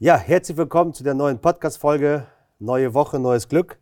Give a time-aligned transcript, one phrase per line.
[0.00, 2.24] Ja, herzlich willkommen zu der neuen Podcast-Folge.
[2.60, 3.80] Neue Woche, neues Glück.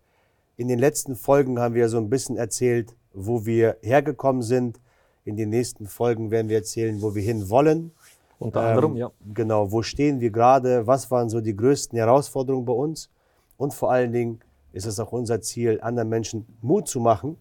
[0.57, 4.81] In den letzten Folgen haben wir so ein bisschen erzählt, wo wir hergekommen sind.
[5.27, 7.93] In den nächsten Folgen werden wir erzählen, wo wir hin wollen.
[8.39, 9.11] Unter anderem, ja.
[9.35, 10.87] Genau, wo stehen wir gerade?
[10.87, 13.11] Was waren so die größten Herausforderungen bei uns?
[13.59, 14.41] Und vor allen Dingen
[14.73, 17.37] ist es auch unser Ziel, anderen Menschen Mut zu machen,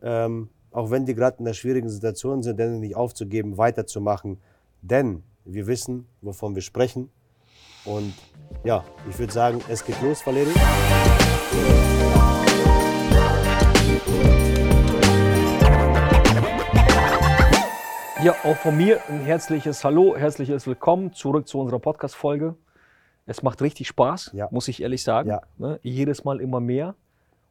[0.00, 4.38] ähm, auch wenn die gerade in einer schwierigen Situation sind, denn nicht aufzugeben, weiterzumachen.
[4.80, 7.10] Denn wir wissen, wovon wir sprechen.
[7.84, 8.14] Und
[8.64, 10.52] ja, ich würde sagen, es geht los, Valerie.
[18.22, 22.54] Ja, auch von mir ein herzliches Hallo, herzliches Willkommen zurück zu unserer Podcast-Folge.
[23.26, 24.48] Es macht richtig Spaß, Ja.
[24.50, 25.30] muss ich ehrlich sagen.
[25.30, 25.40] Ja.
[25.56, 25.80] Ne?
[25.82, 26.94] Jedes Mal immer mehr.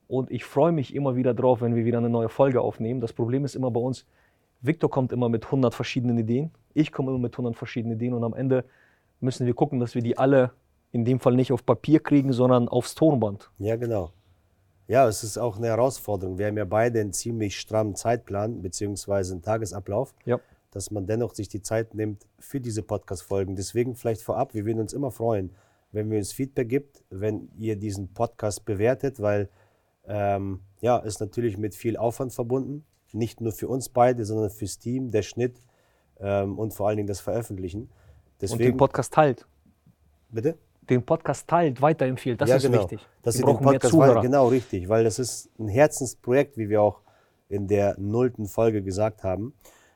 [0.07, 3.01] Und ich freue mich immer wieder drauf, wenn wir wieder eine neue Folge aufnehmen.
[3.01, 4.05] Das Problem ist immer bei uns,
[4.61, 6.51] Victor kommt immer mit 100 verschiedenen Ideen.
[6.75, 8.13] Ich komme immer mit 100 verschiedenen Ideen.
[8.13, 8.63] Und am Ende
[9.19, 10.51] müssen wir gucken, dass wir die alle
[10.91, 13.51] in dem Fall nicht auf Papier kriegen, sondern aufs Tonband.
[13.59, 14.11] Ja, genau.
[14.87, 16.39] Ja, es ist auch eine Herausforderung.
[16.39, 20.39] Wir haben ja beide einen ziemlich strammen Zeitplan beziehungsweise einen Tagesablauf, Ja.
[20.71, 23.55] dass man dennoch sich die Zeit nimmt für diese Podcast-Folgen.
[23.55, 25.51] Deswegen vielleicht vorab, wir würden uns immer freuen,
[25.91, 29.49] wenn ihr uns Feedback gibt, wenn ihr diesen Podcast bewertet, weil
[30.07, 32.83] ähm, ja, ist natürlich mit viel Aufwand verbunden.
[33.11, 35.61] Nicht nur für uns beide, sondern fürs Team, der Schnitt
[36.19, 37.89] ähm, und vor allen Dingen das Veröffentlichen.
[38.39, 39.45] Und Deswegen, den Podcast teilt.
[40.29, 40.57] bitte?
[40.89, 42.39] Den Podcast teilt, weiterempfiehlt.
[42.39, 42.79] Das ja, ist genau.
[42.79, 43.05] wichtig.
[43.21, 44.09] Dass wir brauchen mehr Podcast Zuhörer.
[44.11, 47.01] weiter, genau richtig, weil das ist ein Herzensprojekt, wie wir auch
[47.49, 49.53] in der nullten Folge gesagt haben.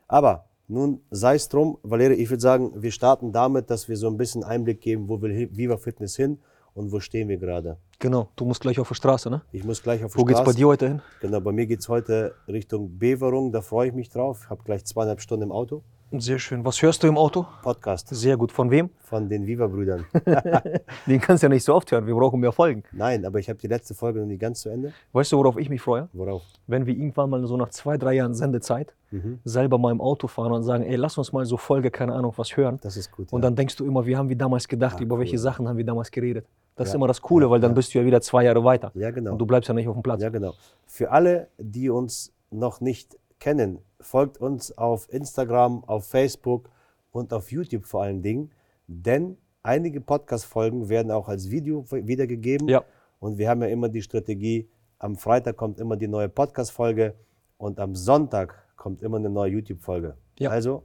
[0.09, 4.07] Aber nun sei es drum, Valerie, ich würde sagen, wir starten damit, dass wir so
[4.07, 6.39] ein bisschen Einblick geben, wo will Viva Fitness hin
[6.73, 7.77] und wo stehen wir gerade.
[7.99, 9.41] Genau, du musst gleich auf die Straße, ne?
[9.53, 10.57] Ich muss gleich auf die Wo geht's bei Straße.
[10.57, 11.01] dir heute hin?
[11.21, 14.41] Genau, bei mir geht es heute Richtung Beverung, da freue ich mich drauf.
[14.43, 15.83] Ich habe gleich zweieinhalb Stunden im Auto.
[16.15, 16.63] Sehr schön.
[16.63, 17.47] Was hörst du im Auto?
[17.63, 18.51] Podcast Sehr gut.
[18.51, 18.91] Von wem?
[18.99, 20.05] von den Viva-Brüdern.
[21.07, 22.05] Den kannst du ja nicht so oft hören.
[22.05, 22.83] Wir brauchen mehr Folgen.
[22.91, 24.93] Nein, aber ich habe die letzte Folge noch nicht ganz zu Ende.
[25.11, 26.09] Weißt du, worauf ich mich freue?
[26.13, 26.43] Worauf?
[26.67, 29.39] Wenn wir irgendwann mal so nach zwei, drei Jahren Sendezeit Mhm.
[29.43, 32.33] selber mal im Auto fahren und sagen, ey, lass uns mal so Folge, keine Ahnung,
[32.35, 32.79] was hören.
[32.81, 33.31] Das ist gut.
[33.31, 33.47] Und ja.
[33.47, 35.39] dann denkst du immer, wie haben wir damals gedacht, Ah, über welche cool.
[35.39, 36.47] Sachen haben wir damals geredet.
[36.75, 36.97] Das ist Ja.
[36.97, 37.75] immer das Coole, Ja, weil dann ja.
[37.75, 38.91] bist du ja wieder zwei Jahre weiter.
[38.95, 39.33] ja, genau.
[39.33, 40.21] Und du bleibst ja nicht auf dem Platz.
[40.21, 40.53] Ja, genau.
[40.87, 46.69] Für alle, die uns noch nicht kennen, folgt uns auf Instagram, auf Facebook
[47.11, 48.51] und auf YouTube vor allen Dingen,
[48.87, 52.69] denn einige Podcast-Folgen werden auch als Video wiedergegeben.
[52.69, 52.85] Ja.
[53.19, 57.15] Und wir haben ja immer die Strategie, am Freitag kommt immer die neue Podcast-Folge
[57.57, 60.15] und am Sonntag kommt immer eine neue YouTube-Folge.
[60.39, 60.49] Ja.
[60.49, 60.83] Also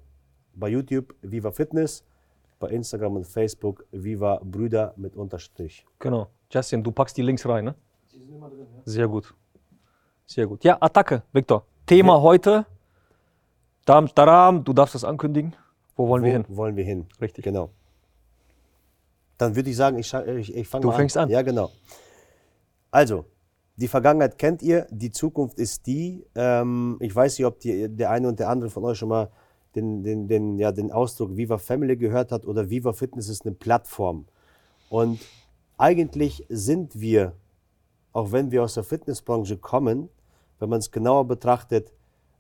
[0.55, 2.05] bei YouTube Viva Fitness,
[2.59, 5.87] bei Instagram und Facebook Viva Brüder mit Unterstrich.
[6.01, 6.27] Genau.
[6.51, 7.75] Justin, du packst die Links rein, ne?
[8.85, 9.33] Sehr gut.
[10.27, 10.65] Sehr gut.
[10.65, 11.65] Ja, Attacke, Victor.
[11.89, 12.67] Thema heute.
[13.87, 15.57] Dam, daram, du darfst das ankündigen.
[15.97, 16.45] Wo wollen wir hin?
[16.47, 17.07] Wo wollen wir hin?
[17.19, 17.45] Richtig.
[17.45, 17.71] Genau.
[19.39, 21.31] Dann würde ich sagen, ich, ich, ich fange Du mal fängst an.
[21.31, 21.71] Ja, genau.
[22.91, 23.25] Also,
[23.77, 26.27] die Vergangenheit kennt ihr, die Zukunft ist die.
[26.35, 29.31] Ähm, ich weiß nicht, ob die, der eine und der andere von euch schon mal
[29.75, 33.55] den, den, den, ja, den Ausdruck Viva Family gehört hat oder Viva Fitness ist eine
[33.55, 34.27] Plattform.
[34.91, 35.21] Und
[35.79, 37.33] eigentlich sind wir,
[38.13, 40.11] auch wenn wir aus der Fitnessbranche kommen,
[40.59, 41.93] wenn man es genauer betrachtet,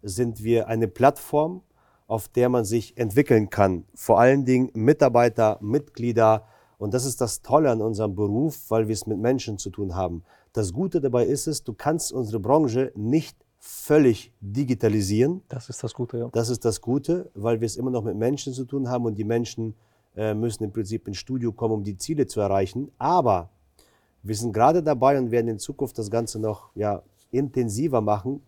[0.03, 1.63] sind wir eine Plattform,
[2.07, 3.85] auf der man sich entwickeln kann.
[3.95, 6.45] Vor allen Dingen Mitarbeiter, Mitglieder.
[6.79, 9.95] Und das ist das Tolle an unserem Beruf, weil wir es mit Menschen zu tun
[9.95, 10.25] haben.
[10.53, 15.43] Das Gute dabei ist es, du kannst unsere Branche nicht völlig digitalisieren.
[15.49, 16.29] Das ist das Gute, ja.
[16.33, 19.19] Das ist das Gute, weil wir es immer noch mit Menschen zu tun haben und
[19.19, 19.75] die Menschen
[20.17, 22.91] äh, müssen im Prinzip ins Studio kommen, um die Ziele zu erreichen.
[22.99, 23.51] Aber
[24.23, 28.43] wir sind gerade dabei und werden in Zukunft das Ganze noch ja, intensiver machen,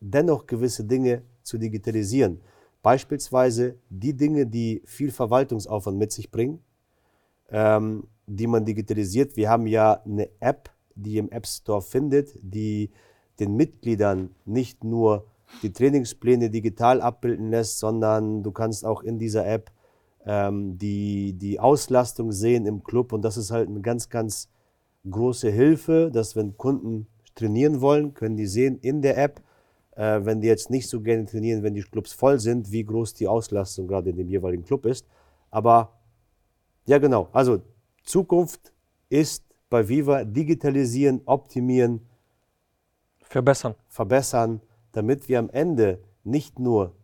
[0.00, 2.40] dennoch gewisse Dinge zu digitalisieren.
[2.82, 6.60] Beispielsweise die Dinge, die viel Verwaltungsaufwand mit sich bringen,
[7.50, 9.36] ähm, die man digitalisiert.
[9.36, 12.90] Wir haben ja eine App, die im App Store findet, die
[13.38, 15.26] den Mitgliedern nicht nur
[15.62, 19.70] die Trainingspläne digital abbilden lässt, sondern du kannst auch in dieser App
[20.24, 24.48] ähm, die, die Auslastung sehen im Club und das ist halt eine ganz, ganz
[25.08, 27.06] große Hilfe, dass wenn Kunden
[27.36, 29.40] trainieren wollen, können die sehen in der App,
[29.92, 33.14] äh, wenn die jetzt nicht so gerne trainieren, wenn die Clubs voll sind, wie groß
[33.14, 35.06] die Auslastung gerade in dem jeweiligen Club ist.
[35.50, 35.92] Aber
[36.86, 37.28] ja, genau.
[37.32, 37.62] Also
[38.02, 38.72] Zukunft
[39.08, 42.00] ist bei Viva digitalisieren, optimieren,
[43.20, 43.74] Verbessern.
[43.88, 44.60] verbessern,
[44.92, 46.94] damit wir am Ende nicht nur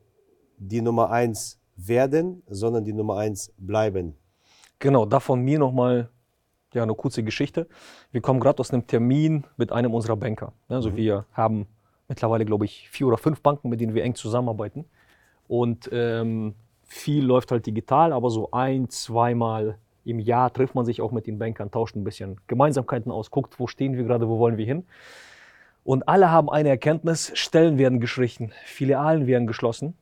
[0.59, 4.15] die Nummer eins werden, sondern die Nummer eins bleiben.
[4.79, 6.11] Genau, da von mir nochmal
[6.73, 7.67] ja, eine kurze Geschichte.
[8.11, 10.53] Wir kommen gerade aus einem Termin mit einem unserer Banker.
[10.69, 11.67] Also wir haben
[12.09, 14.85] mittlerweile, glaube ich, vier oder fünf Banken, mit denen wir eng zusammenarbeiten.
[15.49, 16.55] Und ähm,
[16.85, 21.27] viel läuft halt digital, aber so ein, zweimal Im Jahr trifft man sich auch mit
[21.27, 24.67] den Bankern, tauscht ein bisschen Gemeinsamkeiten aus, guckt, wo stehen wir gerade, wo wollen wir
[24.67, 24.85] hin.
[25.85, 29.95] Und alle haben eine Erkenntnis, Stellen werden gestrichen, Filialen werden geschlossen.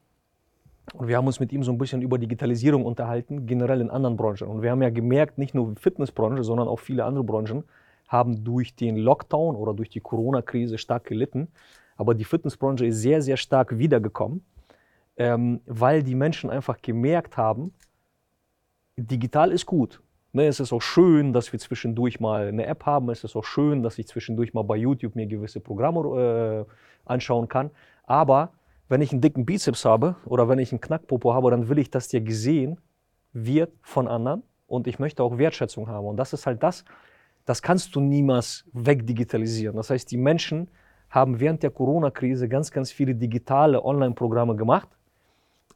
[0.95, 4.17] Und wir haben uns mit ihm so ein bisschen über Digitalisierung unterhalten, generell in anderen
[4.17, 4.49] Branchen.
[4.49, 7.65] Und wir haben ja gemerkt, nicht nur Fitnessbranche, sondern auch viele andere Branchen
[8.09, 11.49] haben durch den Lockdown oder durch die Corona-Krise stark gelitten.
[11.97, 14.45] Aber die Fitnessbranche ist sehr, sehr stark wiedergekommen,
[15.17, 17.73] ähm, weil die Menschen einfach gemerkt haben,
[18.97, 20.03] digital ist gut.
[20.33, 23.11] Ne, es ist auch schön, dass wir zwischendurch mal eine App haben.
[23.11, 27.49] Es ist auch schön, dass ich zwischendurch mal bei YouTube mir gewisse Programme äh, anschauen
[27.49, 27.71] kann.
[28.05, 28.53] Aber
[28.91, 31.91] wenn ich einen dicken Bizeps habe oder wenn ich einen Knackpopo habe, dann will ich,
[31.91, 32.79] dass der gesehen
[33.33, 36.09] wird von anderen und ich möchte auch Wertschätzung haben.
[36.09, 36.85] Und das ist halt das,
[37.47, 39.77] das kannst du niemals wegdigitalisieren.
[39.77, 40.69] Das heißt, die Menschen
[41.09, 44.89] haben während der Corona-Krise ganz, ganz viele digitale Online-Programme gemacht.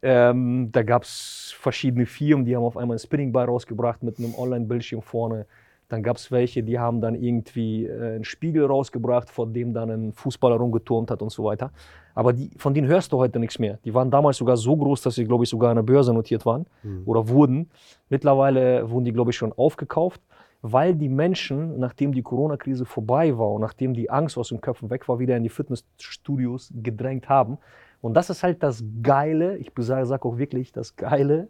[0.02, 4.18] Ähm, da gab es verschiedene Firmen, die haben auf einmal ein Spinning Bar rausgebracht mit
[4.18, 5.46] einem Online-Bildschirm vorne.
[5.88, 9.90] Dann gab es welche, die haben dann irgendwie äh, einen Spiegel rausgebracht, vor dem dann
[9.90, 11.70] ein Fußballer rumgeturnt hat und so weiter.
[12.14, 13.78] Aber die, von denen hörst du heute nichts mehr.
[13.84, 16.46] Die waren damals sogar so groß, dass sie, glaube ich, sogar an der Börse notiert
[16.46, 17.02] waren mhm.
[17.06, 17.70] oder wurden.
[18.08, 20.20] Mittlerweile wurden die, glaube ich, schon aufgekauft,
[20.62, 24.88] weil die Menschen, nachdem die Corona-Krise vorbei war und nachdem die Angst aus den Köpfen
[24.90, 27.58] weg war, wieder in die Fitnessstudios gedrängt haben.
[28.00, 31.48] Und das ist halt das Geile, ich sage sag auch wirklich das Geile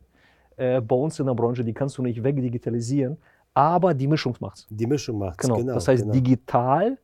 [0.56, 3.18] äh, bei uns in der Branche, die kannst du nicht wegdigitalisieren,
[3.54, 4.66] aber die Mischung macht's.
[4.68, 5.56] Die Mischung macht's, genau.
[5.56, 6.12] genau das heißt, genau.
[6.12, 6.98] digital,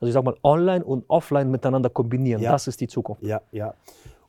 [0.00, 2.52] also ich sag mal, online und offline miteinander kombinieren, ja.
[2.52, 3.22] das ist die Zukunft.
[3.22, 3.74] Ja, ja.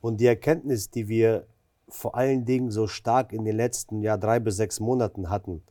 [0.00, 1.46] Und die Erkenntnis, die wir
[1.88, 5.62] vor allen Dingen so stark in den letzten ja, drei bis sechs Monaten hatten,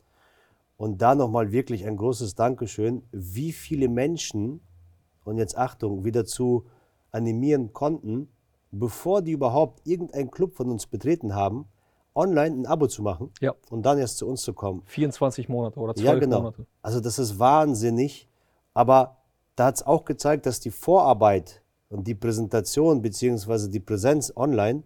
[0.76, 4.60] und da nochmal wirklich ein großes Dankeschön, wie viele Menschen,
[5.24, 6.66] und jetzt Achtung, wieder zu
[7.10, 8.28] animieren konnten,
[8.70, 11.66] bevor die überhaupt irgendeinen Club von uns betreten haben,
[12.16, 13.54] online ein Abo zu machen ja.
[13.70, 14.82] und dann erst zu uns zu kommen.
[14.86, 16.38] 24 Monate oder 12 ja, genau.
[16.38, 16.66] Monate.
[16.82, 18.28] Also das ist wahnsinnig.
[18.74, 19.18] Aber
[19.54, 23.68] da hat es auch gezeigt, dass die Vorarbeit und die Präsentation bzw.
[23.68, 24.82] die Präsenz online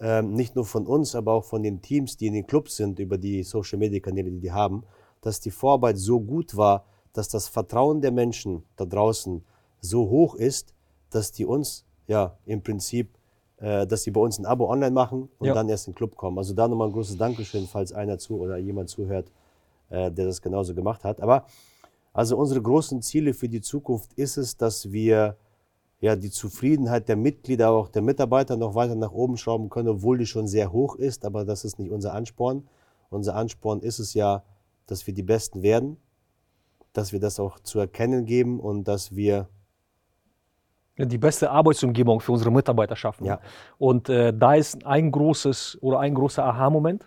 [0.00, 2.98] ähm, nicht nur von uns, aber auch von den Teams, die in den Clubs sind,
[2.98, 4.84] über die Social-Media-Kanäle, die die haben,
[5.22, 9.42] dass die Vorarbeit so gut war, dass das Vertrauen der Menschen da draußen
[9.80, 10.74] so hoch ist,
[11.10, 13.08] dass die uns ja im Prinzip
[13.58, 15.54] dass sie bei uns ein Abo online machen und ja.
[15.54, 16.36] dann erst in den Club kommen.
[16.38, 19.30] Also da nochmal ein großes Dankeschön, falls einer zu oder jemand zuhört,
[19.88, 21.20] äh, der das genauso gemacht hat.
[21.20, 21.46] Aber
[22.12, 25.36] also unsere großen Ziele für die Zukunft ist es, dass wir
[26.00, 30.18] ja die Zufriedenheit der Mitglieder, auch der Mitarbeiter noch weiter nach oben schrauben können, obwohl
[30.18, 32.68] die schon sehr hoch ist, aber das ist nicht unser Ansporn.
[33.10, 34.42] Unser Ansporn ist es ja,
[34.86, 35.96] dass wir die Besten werden,
[36.92, 39.48] dass wir das auch zu erkennen geben und dass wir
[40.98, 43.26] die beste Arbeitsumgebung für unsere Mitarbeiter schaffen.
[43.26, 43.40] Ja.
[43.78, 47.06] Und äh, da ist ein großes oder ein großer Aha-Moment,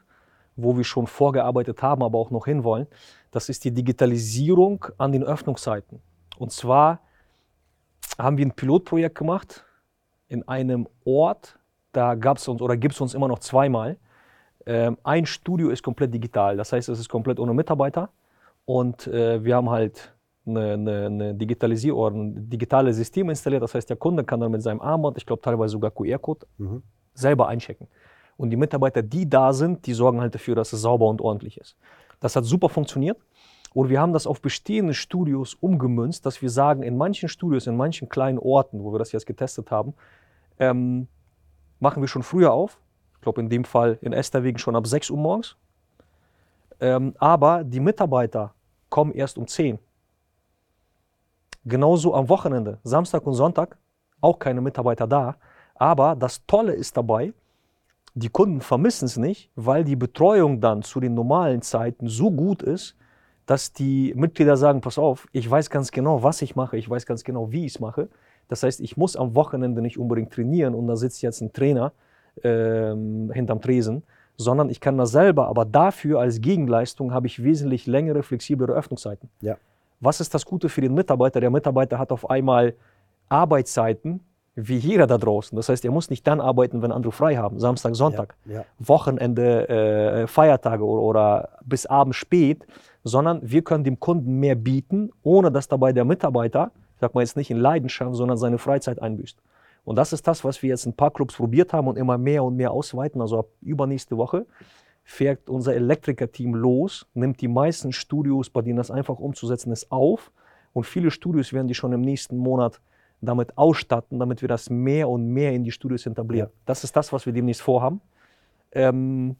[0.56, 2.88] wo wir schon vorgearbeitet haben, aber auch noch hinwollen.
[3.32, 6.02] Das ist die Digitalisierung an den Öffnungszeiten.
[6.38, 7.00] Und zwar
[8.18, 9.66] haben wir ein Pilotprojekt gemacht
[10.28, 11.58] in einem Ort,
[11.92, 13.98] da gab es uns oder gibt es uns immer noch zweimal.
[14.66, 18.10] Ähm, ein Studio ist komplett digital, das heißt, es ist komplett ohne Mitarbeiter.
[18.66, 20.14] Und äh, wir haben halt
[20.58, 23.64] eine, eine, Digitalisierung oder ein digitales System installiert.
[23.64, 26.84] Das heißt, der Kunde kann dann mit seinem Armband, ich glaube teilweise sogar QR-Code, mhm.
[27.14, 27.88] selber einchecken.
[28.38, 31.58] Und die Mitarbeiter, die da sind, die sorgen halt dafür, dass es sauber und ordentlich
[31.58, 31.76] ist.
[32.20, 33.18] Das hat super funktioniert.
[33.74, 37.78] Und wir haben das auf bestehende Studios umgemünzt, dass wir sagen, in manchen Studios, in
[37.78, 39.94] manchen kleinen Orten, wo wir das jetzt getestet haben,
[40.58, 41.08] ähm,
[41.80, 42.80] machen wir schon früher auf.
[43.16, 45.56] Ich glaube, in dem Fall in Esterwegen schon ab 6 Uhr morgens.
[46.80, 48.54] Ähm, aber die Mitarbeiter
[48.90, 49.80] kommen erst um 10 Uhr.
[51.66, 53.78] Genauso am Wochenende, Samstag und Sonntag,
[54.22, 55.36] auch keine Mitarbeiter da.
[55.76, 57.34] Aber das Tolle ist dabei,
[58.16, 62.62] die Kunden vermissen es nicht, weil die Betreuung dann zu den normalen Zeiten so gut
[62.62, 62.96] ist,
[63.46, 67.06] dass die Mitglieder sagen, pass auf, ich weiß ganz genau, was ich mache, ich weiß
[67.06, 68.10] ganz genau, wie ich es mache.
[68.48, 71.94] Das heißt, ich muss am Wochenende nicht unbedingt trainieren und da sitzt jetzt ein Trainer
[72.44, 74.04] ähm, hinterm Tresen,
[74.38, 79.30] sondern ich kann das selber, aber dafür als Gegenleistung habe ich wesentlich längere, flexiblere Öffnungszeiten.
[79.42, 79.58] Ja.
[80.00, 81.40] Was ist das Gute für den Mitarbeiter?
[81.40, 82.76] Der Mitarbeiter hat auf einmal
[83.28, 84.22] Arbeitszeiten
[84.56, 85.56] wie jeder da draußen.
[85.56, 88.66] Das heißt, er muss nicht dann arbeiten, wenn andere frei haben, Samstag, Sonntag, ja, ja.
[88.80, 92.66] Wochenende, äh, Feiertage oder, oder, bis abends spät,
[93.04, 97.22] sondern wir können dem Kunden mehr bieten, ohne dass dabei der Mitarbeiter, ich sag mal
[97.22, 99.38] jetzt nicht in Leidenschaft, sondern seine Freizeit einbüßt.
[99.86, 102.44] Und das ist das, was wir jetzt ein paar Clubs probiert haben und immer mehr
[102.44, 103.22] und mehr ausweiten.
[103.22, 104.46] Also ab übernächste Woche
[105.10, 110.32] fährt unser Elektriker-Team los, nimmt die meisten Studios, bei denen das einfach umzusetzen ist, auf.
[110.74, 112.80] Und viele Studios werden die schon im nächsten Monat
[113.22, 116.50] damit ausstatten, damit wir das mehr und mehr in die Studios etablieren.
[116.50, 116.62] Ja.
[116.66, 118.02] Das ist das, was wir demnächst vorhaben.
[118.72, 119.36] Ähm,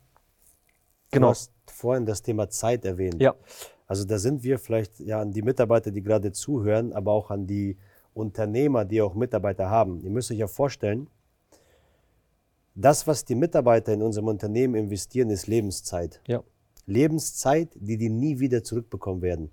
[1.12, 1.28] Genau.
[1.28, 3.22] Du hast vorhin das Thema Zeit erwähnt.
[3.22, 3.36] Ja.
[3.88, 7.48] Also da sind wir vielleicht ja an die Mitarbeiter, die gerade zuhören, aber auch an
[7.48, 7.78] die
[8.14, 10.02] Unternehmer, die auch Mitarbeiter haben.
[10.02, 11.08] Ihr müsst euch ja vorstellen,
[12.76, 16.22] das, was die Mitarbeiter in unserem Unternehmen investieren, ist Lebenszeit.
[16.28, 16.44] Ja.
[16.86, 19.52] Lebenszeit, die die nie wieder zurückbekommen werden.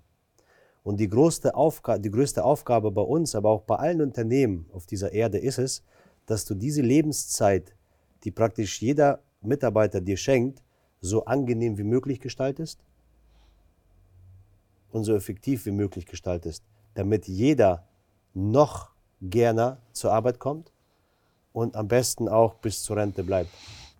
[0.83, 4.85] Und die größte, Aufga die größte Aufgabe bei uns, aber auch bei allen Unternehmen auf
[4.85, 5.83] dieser Erde ist es,
[6.25, 7.75] dass du diese Lebenszeit,
[8.23, 10.63] die praktisch jeder Mitarbeiter dir schenkt,
[11.01, 12.79] so angenehm wie möglich gestaltest
[14.89, 16.63] und so effektiv wie möglich gestaltest,
[16.95, 17.87] damit jeder
[18.33, 20.71] noch gerne zur Arbeit kommt
[21.57, 23.49] und am besten auch bis zur Rente bleibt.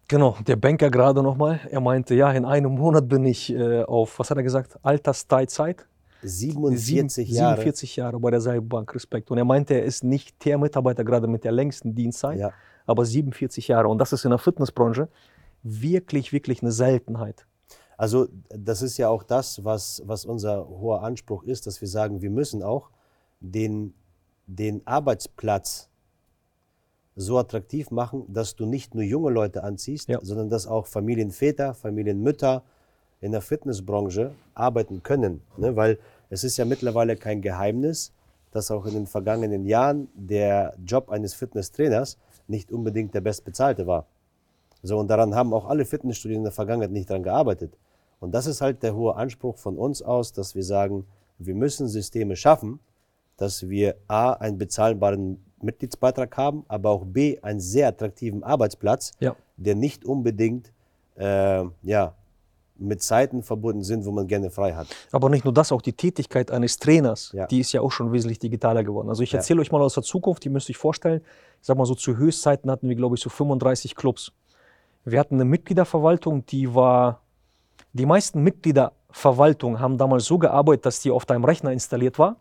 [0.07, 4.19] Genau, der Banker gerade nochmal, er meinte, ja, in einem Monat bin ich äh, auf,
[4.19, 5.85] was hat er gesagt, Altersteilzeit.
[6.23, 7.55] 47 Sieben- Jahre.
[7.57, 9.29] 47 Jahre bei der Seilbank, Respekt.
[9.31, 12.51] Und er meinte, er ist nicht der Mitarbeiter gerade mit der längsten Dienstzeit, Ja.
[12.85, 13.87] aber 47 Jahre.
[13.89, 15.09] Und das ist in der Fitnessbranche
[15.63, 17.45] wirklich, wirklich eine Seltenheit.
[17.97, 22.21] Also das ist ja auch das, was, was unser hoher Anspruch ist, dass wir sagen,
[22.21, 22.89] wir müssen auch
[23.39, 23.93] den,
[24.45, 25.86] den Arbeitsplatz
[27.17, 30.19] so attraktiv machen, dass du nicht nur junge Leute anziehst, Ja.
[30.21, 32.61] sondern dass auch Familienväter, Familienmütter
[33.21, 35.41] in der Fitnessbranche arbeiten können.
[35.57, 35.75] Ne?
[35.75, 35.97] Weil
[36.29, 38.13] es ist ja mittlerweile kein Geheimnis,
[38.51, 44.05] dass auch in den vergangenen Jahren der Job eines Fitnesstrainers nicht unbedingt der bestbezahlte war.
[44.83, 47.77] So, und daran haben auch alle Fitnessstudien in der Vergangenheit nicht dran gearbeitet.
[48.19, 51.05] Und das ist halt der hohe Anspruch von uns aus, dass wir sagen,
[51.39, 52.79] wir müssen Systeme schaffen,
[53.37, 59.35] dass wir A, einen bezahlbaren Mitgliedsbeitrag haben, aber auch B, einen sehr attraktiven Arbeitsplatz, Ja.
[59.55, 60.71] der nicht unbedingt
[61.15, 62.13] äh, ja,
[62.77, 64.85] mit Zeiten verbunden sind, wo man gerne frei hat.
[65.11, 67.47] Aber nicht nur das, auch die Tätigkeit eines Trainers, Ja.
[67.47, 69.09] die ist ja auch schon wesentlich digitaler geworden.
[69.09, 69.37] Also ich Ja.
[69.39, 71.21] erzähle euch mal aus der Zukunft, die müsst ihr euch vorstellen.
[71.59, 74.31] Ich sag mal so, zu Höchstzeiten hatten wir, glaube ich, so 35 Clubs.
[75.05, 77.21] Wir hatten eine Mitgliederverwaltung, die war,
[77.93, 82.35] die meisten Mitgliederverwaltungen haben damals so gearbeitet, dass die auf deinem Rechner installiert war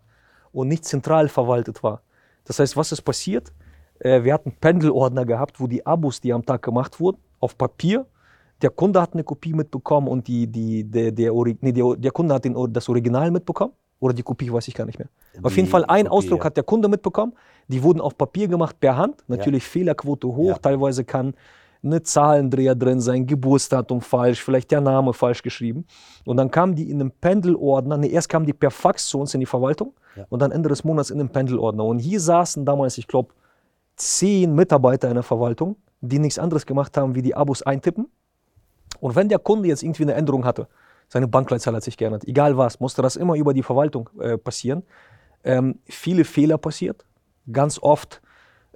[0.57, 2.03] und nicht zentral verwaltet war.
[2.45, 3.53] Das heißt, was ist passiert?
[3.99, 8.07] Äh, Wir hatten Pendelordner gehabt, wo die Abos, die am Tag gemacht wurden, auf Papier
[8.63, 12.35] der Kunde hat eine Kopie mitbekommen und die, die, der, der, nee, der, der Kunde
[12.35, 13.73] hat den, das Original mitbekommen.
[13.99, 15.09] Oder die Kopie, weiß ich gar nicht mehr.
[15.43, 16.45] Auf Die jeden Fall ein Kopie, Ausdruck ja.
[16.47, 17.33] hat der Kunde mitbekommen.
[17.69, 19.25] Die wurden auf Papier gemacht per Hand.
[19.27, 20.49] Natürlich Fehlerquote hoch.
[20.49, 20.59] Ja.
[20.59, 21.35] Teilweise kann
[21.87, 25.87] eine Zahlendreher drin sein, Geburtsdatum falsch, vielleicht der Name falsch geschrieben.
[26.25, 27.97] Und dann kamen die in einem Pendelordner.
[27.97, 30.27] Nee, erst kamen die per Fax zu uns in die Verwaltung Ja.
[30.29, 31.85] und dann Ende des Monats in einem Pendelordner.
[31.85, 33.33] Und hier saßen damals, ich glaube,
[33.97, 38.09] zehn Mitarbeiter in der Verwaltung, die nichts anderes gemacht haben, wie die Abos eintippen.
[39.01, 40.69] Und wenn der Kunde jetzt irgendwie eine Änderung hatte,
[41.09, 44.83] seine Bankleitzahl hat sich geändert, egal was, musste das immer über die Verwaltung äh, passieren.
[45.45, 47.05] Ähm, viele Fehler passiert.
[47.51, 48.21] Ganz oft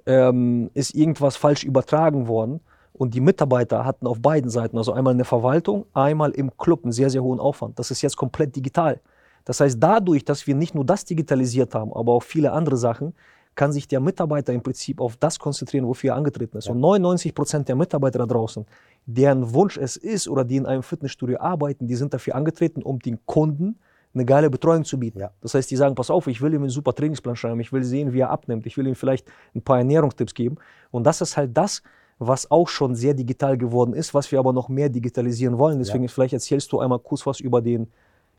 [0.05, 2.61] ähm, ist irgendwas falsch übertragen worden.
[2.93, 6.83] Und die Mitarbeiter hatten auf beiden Seiten, also einmal in der Verwaltung, einmal im Club,
[6.83, 7.79] einen sehr, sehr hohen Aufwand.
[7.79, 8.99] Das ist jetzt komplett digital.
[9.45, 13.13] Das heißt, dadurch, dass wir nicht nur das digitalisiert haben, aber auch viele andere Sachen,
[13.55, 16.69] kann sich der Mitarbeiter im Prinzip auf das konzentrieren, wofür er angetreten ist.
[16.69, 18.65] Und 99 Prozent der Mitarbeiter da draußen,
[19.05, 22.99] deren Wunsch es ist oder die in einem Fitnessstudio arbeiten, die sind dafür angetreten, um
[22.99, 23.77] den Kunden
[24.13, 25.19] eine geile Betreuung zu bieten.
[25.19, 25.31] Ja.
[25.41, 27.83] Das heißt, die sagen, pass auf, ich will ihm einen super Trainingsplan schreiben, ich will
[27.83, 30.57] sehen, wie er abnimmt, ich will ihm vielleicht ein paar Ernährungstipps geben.
[30.91, 31.81] Und das ist halt das,
[32.23, 35.79] was auch schon sehr digital geworden ist, was wir aber noch mehr digitalisieren wollen.
[35.79, 37.87] Deswegen vielleicht erzählst du einmal kurz was über den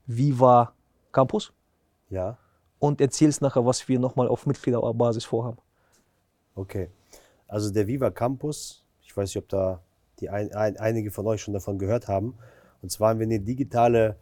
[0.07, 0.73] Viva
[1.11, 1.53] Campus
[2.09, 2.39] Ja,
[2.79, 5.59] und erzählst nachher, was wir nochmal auf Mitgliederbasis vorhaben.
[6.55, 6.89] okay.
[7.49, 9.81] Also der Viva Campus, ich weiß nicht, ob da
[10.21, 12.35] die ein, ein, einige von euch schon davon gehört haben.
[12.83, 14.17] Und zwar haben wir eine digitale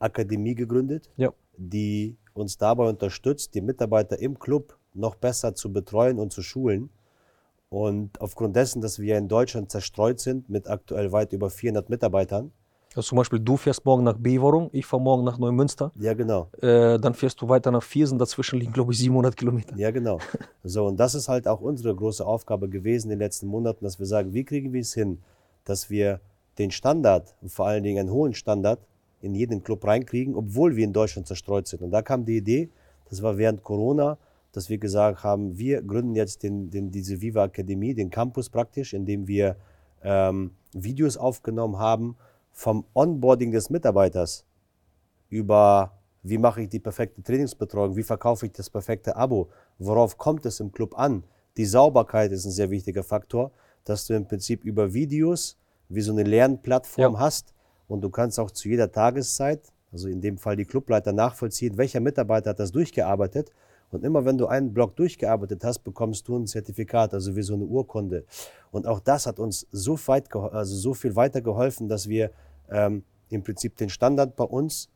[0.00, 1.32] Akademie gegründet, Ja.
[1.56, 6.90] die uns dabei unterstützt, die Mitarbeiter im Club noch besser zu betreuen und zu schulen.
[7.74, 12.52] Und aufgrund dessen, dass wir in Deutschland zerstreut sind mit aktuell weit über 400 Mitarbeitern,
[12.94, 15.90] Also zum Beispiel, du fährst morgen nach Beverung, ich fahre morgen nach Neumünster.
[15.98, 19.74] ja genau, Äh, dann fährst du weiter nach Viersen, dazwischen liegen, glaube ich, 700 Kilometer.
[19.76, 20.18] Ja, genau.
[20.62, 23.98] So, und das ist halt auch unsere große Aufgabe gewesen in den letzten Monaten, dass
[23.98, 25.18] wir sagen, wie kriegen wir es hin,
[25.64, 26.20] dass wir
[26.58, 28.78] den Standard, und vor allen Dingen einen hohen Standard,
[29.20, 31.82] in jeden Club reinkriegen, obwohl wir in Deutschland zerstreut sind.
[31.82, 32.68] Und da kam die Idee,
[33.10, 34.16] das war während Corona,
[34.56, 38.92] dass wir gesagt haben, wir gründen jetzt den, den, diese Viva Akademie, den Campus praktisch,
[38.94, 39.56] in dem wir
[40.02, 42.16] ähm, Videos aufgenommen haben
[42.52, 44.44] vom Onboarding des Mitarbeiters
[45.28, 45.92] über
[46.22, 50.58] wie mache ich die perfekte Trainingsbetreuung, wie verkaufe ich das perfekte Abo, worauf kommt es
[50.58, 51.22] im Club an.
[51.56, 53.52] Die Sauberkeit ist ein sehr wichtiger Faktor,
[53.84, 55.58] dass du im Prinzip über Videos
[55.88, 57.20] wie so eine Lernplattform Ja.
[57.20, 57.52] hast
[57.88, 59.60] und du kannst auch zu jeder Tageszeit,
[59.92, 63.52] also in dem Fall die Clubleiter, nachvollziehen, welcher Mitarbeiter hat das durchgearbeitet.
[63.94, 67.54] Und immer wenn du einen Block durchgearbeitet hast, bekommst du ein Zertifikat, also wie so
[67.54, 68.24] eine Urkunde.
[68.70, 72.30] Und auch das hat uns so, weit, also so viel weitergeholfen, dass wir
[72.70, 74.90] ähm, im Prinzip den Standard bei uns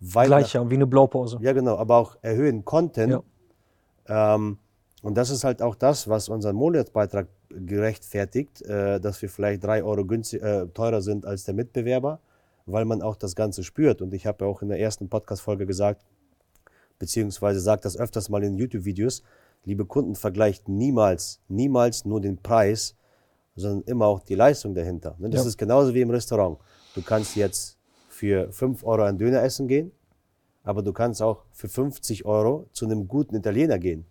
[0.00, 0.28] weiter.
[0.28, 1.38] Gleicher, wie eine Blaupause.
[1.40, 3.10] Ja, genau, aber auch erhöhen konnten.
[3.10, 4.34] Ja.
[4.34, 4.58] Ähm,
[5.02, 9.82] und das ist halt auch das, was unseren Monatsbeitrag gerechtfertigt, äh, dass wir vielleicht drei
[9.82, 12.20] Euro günstig, äh, teurer sind als der Mitbewerber,
[12.66, 14.00] weil man auch das Ganze spürt.
[14.00, 16.04] Und ich habe ja auch in der ersten Podcast-Folge gesagt,
[17.02, 19.24] beziehungsweise sagt das öfters mal in YouTube-Videos,
[19.64, 22.94] liebe Kunden, vergleicht niemals, niemals nur den Preis,
[23.56, 25.16] sondern immer auch die Leistung dahinter.
[25.18, 25.48] Ne, das ja.
[25.48, 26.58] ist genauso wie im Restaurant.
[26.94, 27.76] Du kannst jetzt
[28.08, 29.90] für 5 Euro ein Döner essen gehen,
[30.62, 34.04] aber du kannst auch für 50 Euro zu einem guten Italiener gehen.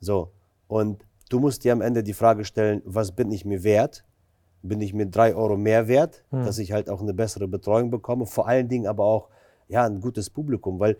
[0.00, 0.30] So,
[0.68, 4.04] und du musst dir am Ende die Frage stellen, was bin ich mir wert?
[4.60, 6.44] Bin ich mir 3 Euro mehr wert, hm.
[6.44, 8.26] dass ich halt auch eine bessere Betreuung bekomme?
[8.26, 9.30] Vor allen Dingen aber auch
[9.68, 10.98] ja, ein gutes Publikum, weil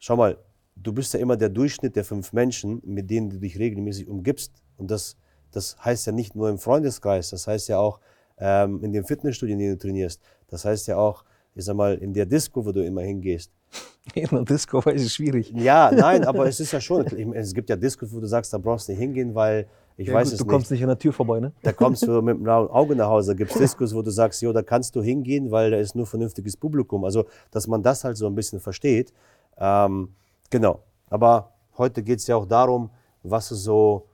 [0.00, 0.36] schau mal,
[0.76, 4.62] du bist ja immer der Durchschnitt der fünf Menschen, mit denen du dich regelmäßig umgibst.
[4.76, 5.16] Und das,
[5.50, 8.00] das heißt ja nicht nur im Freundeskreis, das heißt ja auch
[8.38, 10.20] ähm, in dem Fitnessstudio, in dem du trainierst.
[10.48, 13.50] Das heißt ja auch, ich sag mal, in der Disco, wo du immer hingehst.
[14.14, 15.52] In der Disco ist es schwierig.
[15.56, 17.04] Ja, nein, aber es ist ja schon,
[17.34, 19.66] es gibt ja Discos, wo du sagst, da brauchst du nicht hingehen, weil
[19.96, 20.48] ich ja, weiß gut, es du nicht.
[20.48, 21.52] Du kommst nicht an der Tür vorbei, ne?
[21.64, 23.32] Da kommst du mit einem blauen Auge nach Hause.
[23.32, 25.96] Da gibt es Discos, wo du sagst, jo, da kannst du hingehen, weil da ist
[25.96, 27.04] nur vernünftiges Publikum.
[27.04, 29.12] Also, dass man das halt so ein bisschen versteht.
[29.58, 30.10] Ähm,
[30.50, 30.82] genau.
[31.08, 32.90] Aber heute geht es ja auch darum,
[33.22, 34.08] was ist so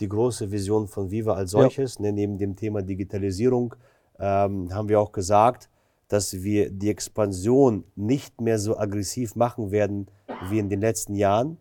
[0.00, 1.96] die große Vision von Viva als solches.
[1.96, 2.02] Ja.
[2.02, 3.74] Ne, neben dem Thema Digitalisierung
[4.18, 5.68] ähm, haben wir auch gesagt,
[6.08, 10.06] dass wir die Expansion nicht mehr so aggressiv machen werden
[10.48, 11.58] wie in den letzten Jahren,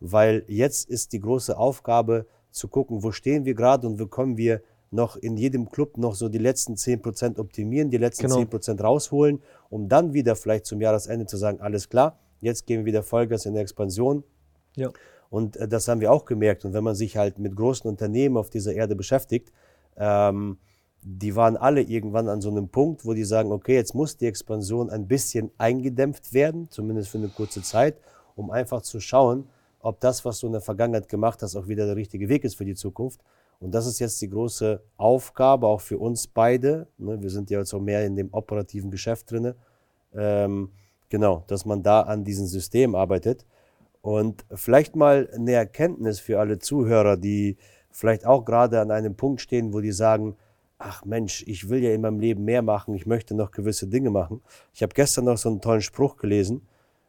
[0.00, 4.36] weil jetzt ist die große Aufgabe zu gucken, wo stehen wir gerade und wo können
[4.36, 8.40] wir noch in jedem Club noch so die letzten 10% optimieren, die letzten genau.
[8.40, 12.84] 10% rausholen, um dann wieder vielleicht zum Jahresende zu sagen, alles klar, Jetzt gehen wir
[12.86, 14.24] wieder Vollgas in der Expansion.
[14.76, 14.90] Ja.
[15.30, 16.64] Und äh, das haben wir auch gemerkt.
[16.64, 19.52] Und wenn man sich halt mit großen Unternehmen auf dieser Erde beschäftigt,
[19.96, 20.58] ähm,
[21.02, 24.26] die waren alle irgendwann an so einem Punkt, wo die sagen, okay, jetzt muss die
[24.26, 27.96] Expansion ein bisschen eingedämpft werden, zumindest für eine kurze Zeit,
[28.36, 29.48] um einfach zu schauen,
[29.80, 32.56] ob das, was du in der Vergangenheit gemacht hast, auch wieder der richtige Weg ist
[32.56, 33.20] für die Zukunft.
[33.60, 36.86] Und das ist jetzt die große Aufgabe, auch für uns beide.
[36.98, 39.54] Ne, wir sind ja jetzt auch mehr in dem operativen Geschäft drin.
[40.14, 40.70] Ähm,
[41.10, 43.44] Genau, dass man da an diesem System arbeitet.
[44.00, 47.58] Und vielleicht mal eine Erkenntnis für alle Zuhörer, die
[47.90, 50.36] vielleicht auch gerade an einem Punkt stehen, wo die sagen,
[50.78, 54.10] ach Mensch, ich will ja in meinem Leben mehr machen, ich möchte noch gewisse Dinge
[54.10, 54.40] machen.
[54.72, 56.66] Ich habe gestern noch so einen tollen Spruch gelesen,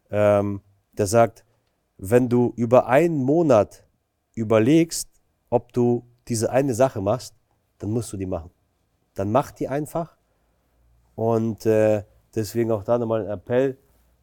[0.10, 0.62] ähm,
[0.98, 1.46] der sagt,
[1.98, 3.86] wenn du über einen Monat
[4.34, 5.08] überlegst,
[5.50, 7.36] ob du diese eine Sache machst,
[7.78, 8.50] dann musst du die machen.
[9.14, 10.18] Dann mach die einfach.
[11.16, 12.04] Und äh,
[12.36, 13.78] deswegen auch da nochmal ein Appell,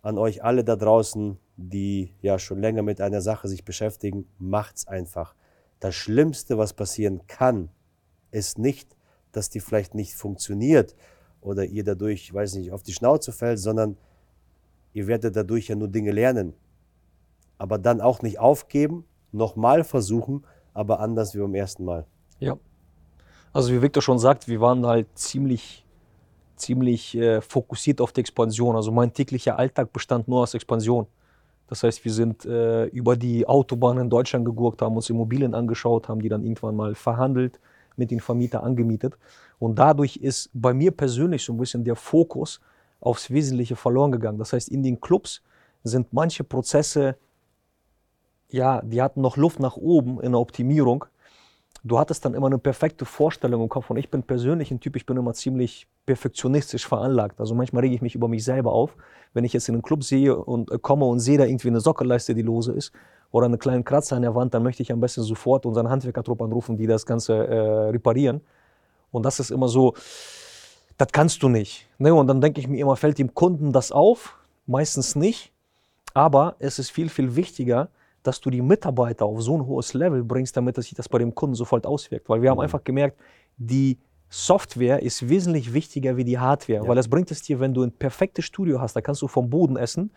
[0.08, 4.88] an euch alle da draußen, die ja schon länger mit einer Sache sich beschäftigen, macht's
[4.88, 5.34] einfach.
[5.80, 7.68] Das Schlimmste, was passieren kann,
[8.30, 8.96] ist nicht,
[9.32, 10.96] dass die vielleicht nicht funktioniert
[11.42, 13.98] oder ihr dadurch, weiß nicht, auf die Schnauze fällt, sondern
[14.94, 16.54] ihr werdet dadurch ja nur Dinge lernen.
[17.58, 22.06] Aber dann auch nicht aufgeben, nochmal versuchen, aber anders wie beim ersten Mal.
[22.38, 22.56] Ja.
[23.52, 25.84] Also wie Victor schon sagt, wir waren halt ziemlich
[26.58, 28.76] ziemlich äh, fokussiert auf die Expansion.
[28.76, 31.06] Also mein täglicher Alltag bestand nur aus Expansion.
[31.68, 36.08] Das heißt, wir sind äh, über die Autobahn in Deutschland gegurkt, haben uns Immobilien angeschaut,
[36.08, 37.60] haben die dann irgendwann mal verhandelt,
[37.96, 39.18] mit den Vermietern angemietet.
[39.58, 42.60] Und dadurch ist bei mir persönlich so ein bisschen der Fokus
[43.00, 44.38] aufs Wesentliche verloren gegangen.
[44.38, 45.42] Das heißt, in den Clubs
[45.84, 47.16] sind manche Prozesse,
[48.50, 51.04] ja, die hatten noch Luft nach oben in der Optimierung
[51.84, 53.90] du hattest dann immer eine perfekte Vorstellung im Kopf.
[53.90, 57.40] Und ich bin persönlich ein Typ, ich bin immer ziemlich perfektionistisch veranlagt.
[57.40, 58.96] Also manchmal rege ich mich über mich selber auf,
[59.34, 61.80] wenn ich jetzt in einen Club sehe und äh, komme und sehe da irgendwie eine
[61.80, 62.92] Sockelleiste, die lose ist
[63.30, 66.40] oder einen kleinen Kratzer an der Wand, dann möchte ich am besten sofort unseren Handwerkertrupp
[66.40, 68.40] anrufen, die das Ganze äh, reparieren.
[69.10, 69.94] Und das ist immer so,
[70.96, 71.86] das kannst du nicht.
[71.98, 72.14] Ne?
[72.14, 74.36] Und dann denke ich mir immer, fällt dem Kunden das auf?
[74.66, 75.52] Meistens nicht.
[76.14, 77.88] Aber es ist viel, viel wichtiger,
[78.28, 81.34] dass du die Mitarbeiter auf so ein hohes Level bringst, damit sich das bei dem
[81.34, 82.28] Kunden sofort auswirkt.
[82.28, 82.64] Weil wir haben mhm.
[82.64, 83.18] einfach gemerkt,
[83.56, 83.96] die
[84.28, 86.82] Software ist wesentlich wichtiger wie die Hardware.
[86.82, 86.88] Ja.
[86.88, 89.48] Weil das bringt es dir, wenn du ein perfektes Studio hast, da kannst du vom
[89.48, 90.10] Boden essen.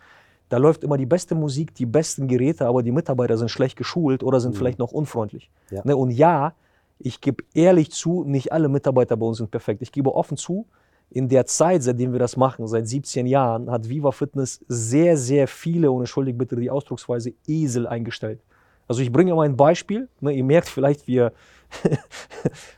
[0.50, 4.22] Da läuft immer die beste Musik, die besten Geräte, aber die Mitarbeiter sind schlecht geschult
[4.22, 4.58] oder sind mhm.
[4.58, 5.50] vielleicht noch unfreundlich.
[5.70, 5.80] Ja.
[5.84, 6.52] Ne, und ja,
[6.98, 9.80] ich gebe ehrlich zu, nicht alle Mitarbeiter bei uns sind perfekt.
[9.80, 10.66] Ich gebe offen zu,
[11.14, 15.46] in der Zeit, seitdem wir das machen, seit 17 Jahren, hat Viva Fitness sehr, sehr
[15.46, 18.40] viele, und entschuldigt bitte die Ausdrucksweise, Esel eingestellt.
[18.88, 20.08] Also ich bringe mal ein Beispiel.
[20.20, 21.32] Ne, ihr merkt vielleicht, wir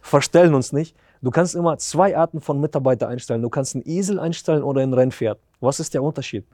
[0.02, 0.96] verstellen uns nicht.
[1.22, 3.42] Du kannst immer zwei Arten von Mitarbeiter einstellen.
[3.42, 5.38] Du kannst einen Esel einstellen oder ein Rennpferd.
[5.60, 6.44] Was ist der Unterschied?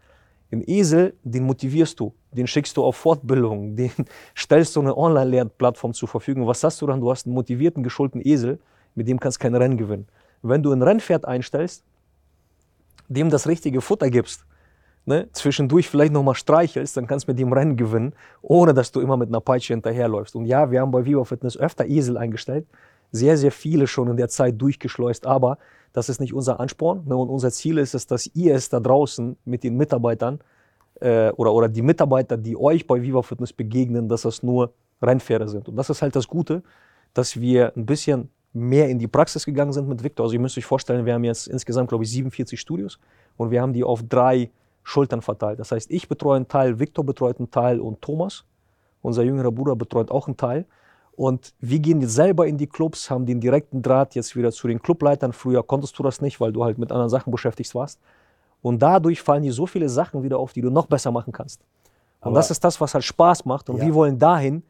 [0.52, 3.92] Den Esel, den motivierst du, den schickst du auf Fortbildung, den
[4.36, 6.46] stellst du eine Online-Lernplattform zur Verfügung.
[6.46, 7.00] Was hast du dann?
[7.00, 8.58] Du hast einen motivierten, geschulten Esel,
[8.94, 10.06] mit dem kannst du kein Rennen gewinnen.
[10.42, 11.85] Wenn du ein Rennpferd einstellst,
[13.09, 14.44] dem das richtige Futter gibst,
[15.05, 19.00] ne, zwischendurch vielleicht nochmal streichelst, dann kannst du mit dem Rennen gewinnen, ohne dass du
[19.00, 20.37] immer mit einer Peitsche hinterherläufst.
[20.37, 22.66] Und ja, wir haben bei Viva Fitness öfter Esel eingestellt,
[23.12, 25.59] sehr, sehr viele schon in der Zeit durchgeschleust, aber
[25.92, 27.03] das ist nicht unser Ansporn.
[27.07, 30.38] Ne, und unser Ziel ist es, dass ihr es da draußen mit den Mitarbeitern
[31.00, 34.72] äh, oder, oder die Mitarbeiter, die euch bei Viva Fitness begegnen, dass das nur
[35.03, 35.68] Rennpferde sind.
[35.68, 36.62] Und das ist halt das Gute,
[37.14, 40.24] dass wir ein bisschen mehr in die Praxis gegangen sind mit Victor.
[40.24, 42.98] Also ihr müsst euch vorstellen, wir haben jetzt insgesamt, glaube ich, 47 Studios
[43.36, 44.50] und wir haben die auf drei
[44.82, 45.60] Schultern verteilt.
[45.60, 48.44] Das heißt, ich betreue einen Teil, Victor betreut einen Teil und Thomas,
[49.02, 50.66] unser jüngerer Bruder, betreut auch einen Teil.
[51.12, 54.66] Und wir gehen jetzt selber in die Clubs, haben den direkten Draht jetzt wieder zu
[54.68, 55.32] den Clubleitern.
[55.32, 58.00] Früher konntest du das nicht, weil du halt mit anderen Sachen beschäftigt warst.
[58.62, 61.60] Und dadurch fallen dir so viele Sachen wieder auf, die du noch besser machen kannst.
[62.20, 63.70] Und Aber das ist das, was halt Spaß macht.
[63.70, 63.86] Und ja.
[63.86, 64.62] wir wollen dahin,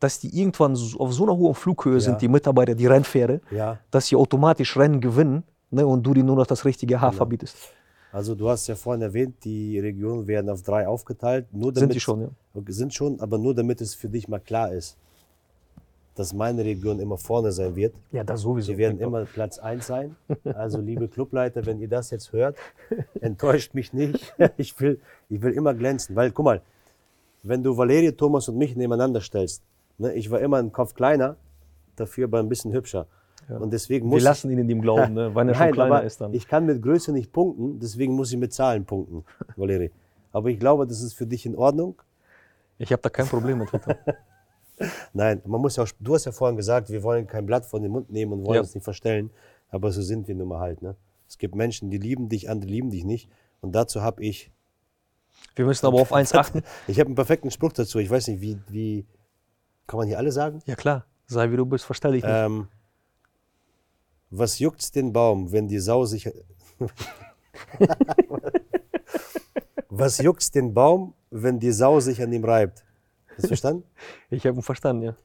[0.00, 2.00] dass die irgendwann auf so einer hohen Flughöhe ja.
[2.00, 3.78] sind, die Mitarbeiter, die Rennpferde, ja.
[3.90, 7.18] dass sie automatisch Rennen gewinnen ne, und du dir nur noch das richtige Haar genau.
[7.18, 7.56] verbietest.
[8.12, 11.46] Also du hast ja vorhin erwähnt, die Regionen werden auf drei aufgeteilt.
[11.52, 12.62] Nur damit, sind sie schon, ja.
[12.66, 14.96] Sind schon, aber nur damit es für dich mal klar ist,
[16.16, 17.94] dass meine Region immer vorne sein wird.
[18.10, 18.72] Ja, das sowieso.
[18.72, 20.16] Sie werden immer Platz 1 sein.
[20.54, 22.56] Also liebe Clubleiter, wenn ihr das jetzt hört,
[23.20, 24.34] enttäuscht mich nicht.
[24.56, 26.62] Ich will, ich will immer glänzen, weil guck mal,
[27.42, 29.62] wenn du Valerie, Thomas und mich nebeneinander stellst,
[30.00, 30.14] Ne?
[30.14, 31.36] Ich war immer ein Kopf kleiner,
[31.96, 33.06] dafür aber ein bisschen hübscher.
[33.48, 33.58] Ja.
[33.58, 35.30] Und deswegen muss Wir lassen ihn in dem Glauben, ne?
[35.34, 36.34] wann er Nein, schon kleiner ist dann.
[36.34, 39.24] Ich kann mit Größe nicht punkten, deswegen muss ich mit Zahlen punkten,
[39.56, 39.90] Valeri.
[40.32, 42.00] Aber ich glaube, das ist für dich in Ordnung.
[42.78, 43.68] Ich habe da kein Problem mit.
[45.12, 47.82] Nein, man muss ja auch, du hast ja vorhin gesagt, wir wollen kein Blatt von
[47.82, 48.60] den Mund nehmen und wollen ja.
[48.60, 49.30] uns nicht verstellen.
[49.68, 50.80] Aber so sind wir nun mal halt.
[50.80, 50.96] Ne?
[51.28, 53.28] Es gibt Menschen, die lieben dich, andere lieben dich nicht.
[53.60, 54.50] Und dazu habe ich.
[55.54, 56.62] Wir müssen aber auf eins achten.
[56.86, 57.98] Ich habe einen perfekten Spruch dazu.
[57.98, 59.06] Ich weiß nicht, wie, wie,
[59.90, 60.62] kann man hier alle sagen?
[60.66, 62.32] Ja klar, sei wie du bist, verstell dich nicht.
[62.32, 62.68] Ähm,
[64.30, 66.30] was juckt's den Baum, wenn die Sau sich...
[69.88, 72.84] was juckt's den Baum, wenn die Sau sich an ihm reibt?
[73.30, 73.82] Hast du verstanden?
[74.30, 75.16] Ich habe ihn verstanden, ja.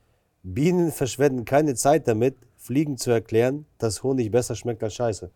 [0.41, 5.29] Bienen verschwenden keine Zeit damit, Fliegen zu erklären, dass Honig besser schmeckt als Scheiße.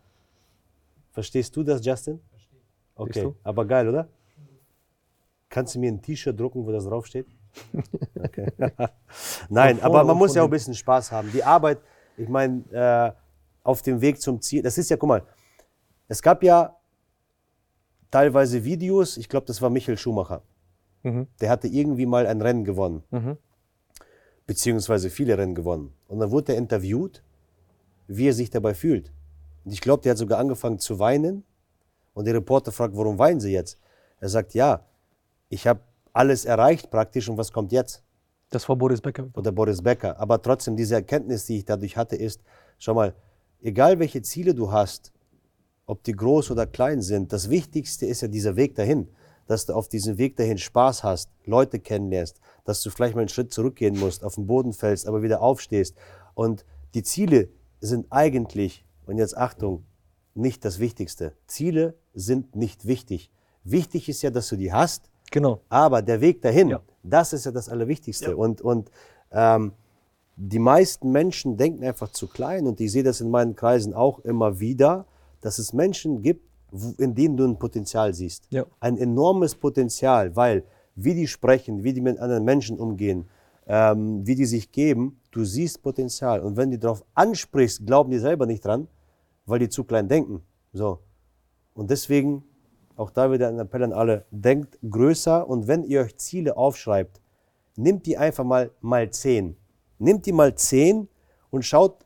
[1.12, 2.20] Verstehst du das, Justin?
[2.96, 3.28] Verstehe.
[3.28, 4.08] Okay, aber geil, oder?
[5.50, 7.28] Kannst du mir ein T-Shirt drucken, wo das draufsteht?
[8.16, 8.52] Okay.
[9.50, 11.32] Nein, aber man muss ja auch ein bisschen Spaß haben.
[11.32, 11.80] Die Arbeit,
[12.18, 13.12] ich meine, äh,
[13.64, 15.24] auf dem Weg zum Ziel, das ist ja, guck mal,
[16.08, 16.76] es gab ja
[18.12, 20.42] teilweise Videos, ich glaube, das war Michael Schumacher.
[21.04, 21.28] Mhm.
[21.40, 23.04] Der hatte irgendwie mal ein Rennen gewonnen.
[23.12, 23.38] Mhm.
[24.46, 25.94] Beziehungsweise viele Rennen gewonnen.
[26.08, 27.24] Und dann wurde er interviewt,
[28.08, 29.12] wie er sich dabei fühlt.
[29.64, 31.44] Und ich glaube, der hat sogar angefangen zu weinen.
[32.14, 33.80] Und der Reporter fragt, warum weinen Sie jetzt?
[34.20, 34.86] Er sagt, ja,
[35.50, 35.82] ich habe
[36.14, 38.04] alles erreicht praktisch und was kommt jetzt?
[38.50, 39.30] Das war Boris Becker.
[39.34, 40.20] Oder Boris Becker.
[40.20, 42.42] Aber trotzdem, diese Erkenntnis, die ich dadurch hatte, ist,
[42.80, 43.14] schau mal,
[43.62, 45.12] egal welche Ziele du hast,
[45.86, 49.08] ob die groß oder klein sind, das Wichtigste ist ja dieser Weg dahin.
[49.48, 53.30] Dass du auf diesem Weg dahin Spaß hast, Leute kennenlernst, dass du vielleicht mal einen
[53.30, 55.96] Schritt zurückgehen musst, auf den Boden fällst, aber wieder aufstehst.
[56.36, 57.50] Und die Ziele
[57.82, 59.86] sind eigentlich, und jetzt Achtung,
[60.36, 61.34] nicht das Wichtigste.
[61.48, 63.32] Ziele sind nicht wichtig.
[63.64, 65.62] Wichtig ist ja, dass du die hast Genau.
[65.70, 66.82] Aber der Weg dahin, ja.
[67.04, 68.32] das ist ja das Allerwichtigste.
[68.32, 68.36] Ja.
[68.36, 68.92] Und, und
[69.32, 69.74] ähm,
[70.36, 74.20] die meisten Menschen denken einfach zu klein und ich sehe das in meinen Kreisen auch
[74.20, 75.06] immer wieder,
[75.42, 76.48] dass es Menschen gibt,
[76.98, 78.46] in denen du ein Potenzial siehst.
[78.50, 78.66] Ja.
[78.80, 80.64] Ein enormes Potenzial, weil
[80.96, 83.28] wie die sprechen, wie die mit anderen Menschen umgehen,
[83.68, 86.42] ähm, wie die sich geben, du siehst Potenzial.
[86.42, 88.88] Und wenn du darauf ansprichst, glauben die selber nicht dran,
[89.46, 90.42] weil die zu klein denken.
[90.74, 91.00] So.
[91.74, 92.44] Und deswegen
[93.00, 97.22] auch da wieder ein Appell an alle, denkt größer und wenn ihr euch Ziele aufschreibt,
[97.76, 99.56] nimmt die einfach mal mal 10.
[100.00, 101.08] Nimmt die mal 10
[101.50, 102.06] und schaut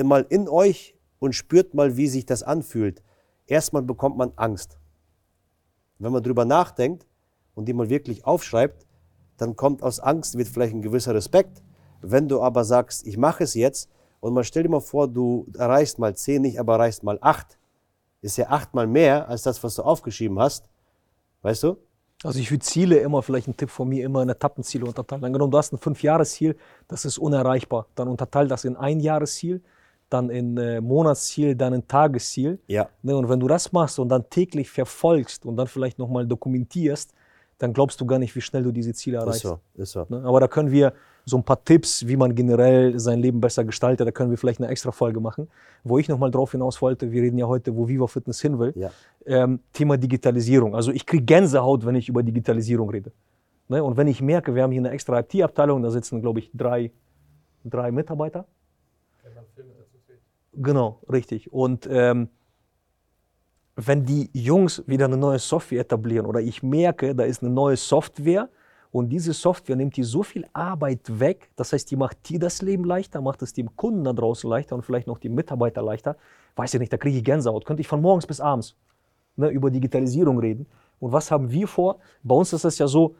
[0.00, 3.02] mal in euch und spürt mal, wie sich das anfühlt.
[3.46, 4.78] Erstmal bekommt man Angst.
[5.98, 7.06] Wenn man drüber nachdenkt
[7.54, 8.86] und die mal wirklich aufschreibt,
[9.36, 11.62] dann kommt aus Angst, wird vielleicht ein gewisser Respekt.
[12.02, 13.90] Wenn du aber sagst, ich mache es jetzt
[14.20, 17.58] und man stell dir mal vor, du erreichst mal 10 nicht, aber erreichst mal 8,
[18.22, 20.68] ist ja achtmal mehr als das, was du aufgeschrieben hast.
[21.42, 21.76] Weißt du?
[22.22, 25.24] Also ich würde Ziele immer, vielleicht ein Tipp von mir, immer in Etappenziele unterteilen.
[25.24, 26.56] Angenommen, du hast ein Fünfjahresziel,
[26.86, 27.86] das ist unerreichbar.
[27.94, 29.62] Dann unterteil das in ein Jahresziel,
[30.10, 32.58] dann in äh, Monatsziel, dann in Tagesziel.
[32.66, 32.90] Ja.
[33.02, 37.14] Ne, und wenn du das machst und dann täglich verfolgst und dann vielleicht nochmal dokumentierst,
[37.60, 39.44] dann glaubst du gar nicht, wie schnell du diese Ziele erreichst.
[39.44, 40.06] Ist so, ist so.
[40.08, 40.22] Ne?
[40.24, 40.94] Aber da können wir
[41.26, 44.60] so ein paar Tipps, wie man generell sein Leben besser gestaltet, da können wir vielleicht
[44.60, 45.46] eine extra Folge machen.
[45.84, 48.72] Wo ich nochmal drauf hinaus wollte, wir reden ja heute, wo Viva Fitness hin will,
[48.76, 48.90] ja.
[49.26, 50.74] ähm, Thema Digitalisierung.
[50.74, 53.12] Also ich kriege Gänsehaut, wenn ich über Digitalisierung rede.
[53.68, 53.84] Ne?
[53.84, 56.90] Und wenn ich merke, wir haben hier eine extra IT-Abteilung, da sitzen, glaube ich, drei,
[57.62, 58.46] drei Mitarbeiter.
[60.54, 61.52] Genau, richtig.
[61.52, 62.30] Und ähm,
[63.86, 67.76] wenn die Jungs wieder eine neue Software etablieren oder ich merke, da ist eine neue
[67.76, 68.48] Software
[68.90, 72.62] und diese Software nimmt dir so viel Arbeit weg, das heißt, die macht dir das
[72.62, 76.16] Leben leichter, macht es dem Kunden da draußen leichter und vielleicht noch die Mitarbeiter leichter,
[76.56, 77.64] weiß ich nicht, da kriege ich Gänsehaut.
[77.64, 78.76] Könnte ich von morgens bis abends
[79.36, 80.66] ne, über Digitalisierung reden.
[80.98, 81.98] Und was haben wir vor?
[82.22, 83.16] Bei uns ist es ja so,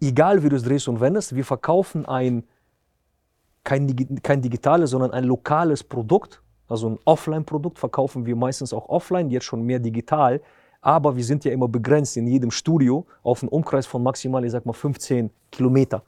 [0.00, 2.44] egal wie du es drehst und wendest, wir verkaufen ein,
[3.62, 6.42] kein, kein digitales, sondern ein lokales Produkt.
[6.68, 10.40] Also ein Offline-Produkt verkaufen wir meistens auch offline, jetzt schon mehr digital.
[10.80, 14.52] Aber wir sind ja immer begrenzt in jedem Studio auf einen Umkreis von maximal, ich
[14.52, 16.02] sag mal, 15 Kilometer.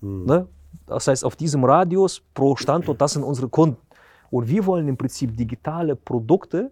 [0.00, 0.24] Mhm.
[0.24, 0.48] Ne?
[0.86, 3.78] Das heißt, auf diesem Radius pro Standort, das sind unsere Kunden.
[4.30, 6.70] Und wir wollen im Prinzip digitale Produkte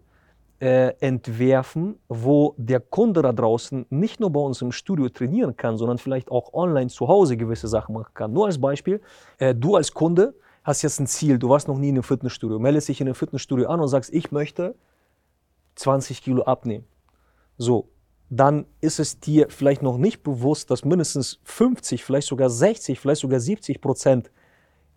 [0.60, 5.76] äh, entwerfen, wo der Kunde da draußen nicht nur bei uns im Studio trainieren kann,
[5.76, 8.32] sondern vielleicht auch online zu Hause gewisse Sachen machen kann.
[8.32, 9.00] Nur als Beispiel,
[9.38, 12.58] äh, du als Kunde hast jetzt ein Ziel, du warst noch nie in einem Fitnessstudio,
[12.58, 14.74] meldest dich in einem Fitnessstudio an und sagst, ich möchte
[15.76, 16.86] 20 Kilo abnehmen.
[17.58, 17.90] So,
[18.30, 23.20] dann ist es dir vielleicht noch nicht bewusst, dass mindestens 50, vielleicht sogar 60, vielleicht
[23.20, 24.30] sogar 70 Prozent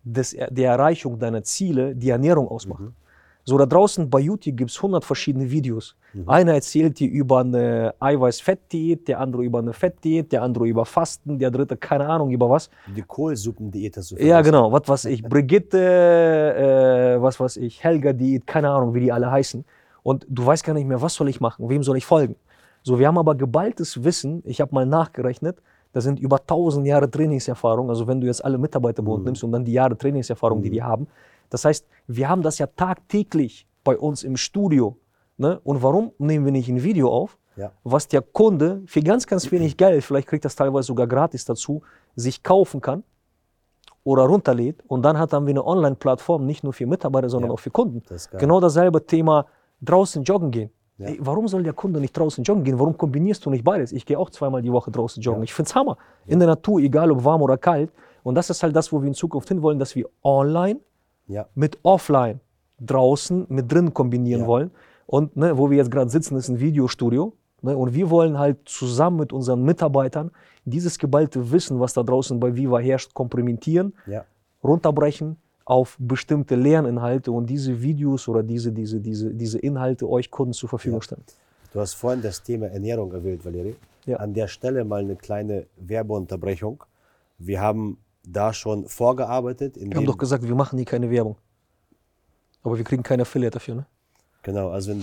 [0.02, 2.80] des, der Erreichung deiner Ziele die Ernährung ausmacht.
[2.80, 2.94] Mhm.
[3.48, 5.96] So, da draußen bei YouTube gibt es 100 verschiedene Videos.
[6.12, 6.28] Mhm.
[6.28, 11.38] Einer erzählt dir über eine Eiweiß-Fett-Diät, der andere über eine Fett-Diät, der andere über Fasten,
[11.38, 12.68] der dritte keine Ahnung über was.
[12.94, 14.16] Die Kohlsuppendiät hast du.
[14.16, 14.70] Ja, genau.
[14.70, 15.22] Was weiß ich.
[15.22, 19.64] Brigitte, äh, was weiß ich, Helga-Diät, keine Ahnung, wie die alle heißen.
[20.02, 22.36] Und du weißt gar nicht mehr, was soll ich machen, wem soll ich folgen.
[22.82, 24.42] So, wir haben aber geballtes Wissen.
[24.44, 25.56] Ich habe mal nachgerechnet.
[25.94, 27.88] Da sind über 1000 Jahre Trainingserfahrung.
[27.88, 29.24] Also wenn du jetzt alle Mitarbeiter bei uns mhm.
[29.24, 30.64] nimmst und dann die Jahre Trainingserfahrung, mhm.
[30.64, 31.06] die die haben,
[31.50, 34.96] das heißt, wir haben das ja tagtäglich bei uns im Studio.
[35.36, 35.60] Ne?
[35.64, 37.72] Und warum nehmen wir nicht ein Video auf, ja.
[37.84, 41.82] was der Kunde für ganz, ganz wenig Geld, vielleicht kriegt das teilweise sogar gratis dazu,
[42.16, 43.02] sich kaufen kann
[44.04, 44.82] oder runterlädt.
[44.86, 47.54] Und dann hat dann wir eine Online-Plattform, nicht nur für Mitarbeiter, sondern ja.
[47.54, 48.02] auch für Kunden.
[48.08, 49.46] Das genau dasselbe Thema
[49.80, 50.70] draußen joggen gehen.
[50.98, 51.08] Ja.
[51.08, 52.78] Ey, warum soll der Kunde nicht draußen joggen gehen?
[52.78, 53.92] Warum kombinierst du nicht beides?
[53.92, 55.44] Ich gehe auch zweimal die Woche draußen joggen.
[55.44, 55.96] Ich finde es Hammer.
[56.26, 57.92] In der Natur, egal ob warm oder kalt.
[58.24, 60.80] Und das ist halt das, wo wir in Zukunft hinwollen, dass wir online
[61.28, 61.46] ja.
[61.54, 62.40] mit offline
[62.80, 64.46] draußen mit drin kombinieren ja.
[64.46, 64.70] wollen.
[65.06, 67.32] Und ne, wo wir jetzt gerade sitzen, ist ein Videostudio.
[67.62, 70.30] Ne, und wir wollen halt zusammen mit unseren Mitarbeitern
[70.64, 74.24] dieses geballte Wissen, was da draußen bei Viva herrscht, komplementieren, ja.
[74.62, 80.54] runterbrechen auf bestimmte Lerninhalte und diese Videos oder diese, diese, diese, diese Inhalte euch Kunden
[80.54, 81.24] zur Verfügung stellen.
[81.72, 83.76] Du hast vorhin das Thema Ernährung erwähnt, Valerie.
[84.16, 86.84] An der Stelle mal eine kleine Werbeunterbrechung.
[87.36, 87.98] Wir haben
[88.32, 89.76] da schon vorgearbeitet.
[89.76, 91.36] wir haben doch gesagt, wir machen hier keine Werbung.
[92.62, 93.86] Aber wir kriegen keine Affiliate dafür, ne?
[94.42, 95.02] Genau, also in,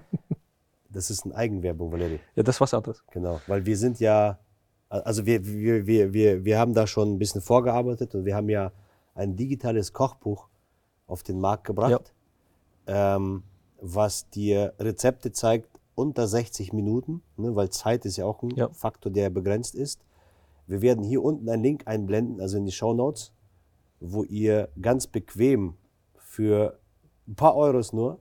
[0.90, 2.20] das ist eine Eigenwerbung, Valerie.
[2.34, 3.02] Ja, das ist was anderes.
[3.10, 4.38] Genau, weil wir sind ja,
[4.88, 8.48] also wir, wir, wir, wir, wir haben da schon ein bisschen vorgearbeitet und wir haben
[8.48, 8.72] ja
[9.14, 10.48] ein digitales Kochbuch
[11.06, 12.12] auf den Markt gebracht,
[12.86, 13.16] ja.
[13.16, 13.42] ähm,
[13.80, 18.68] was dir Rezepte zeigt unter 60 Minuten, ne, weil Zeit ist ja auch ein ja.
[18.70, 20.00] Faktor, der begrenzt ist
[20.66, 23.32] wir werden hier unten einen Link einblenden, also in die Show Notes,
[24.00, 25.74] wo ihr ganz bequem
[26.16, 26.78] für
[27.26, 28.20] ein paar Euros nur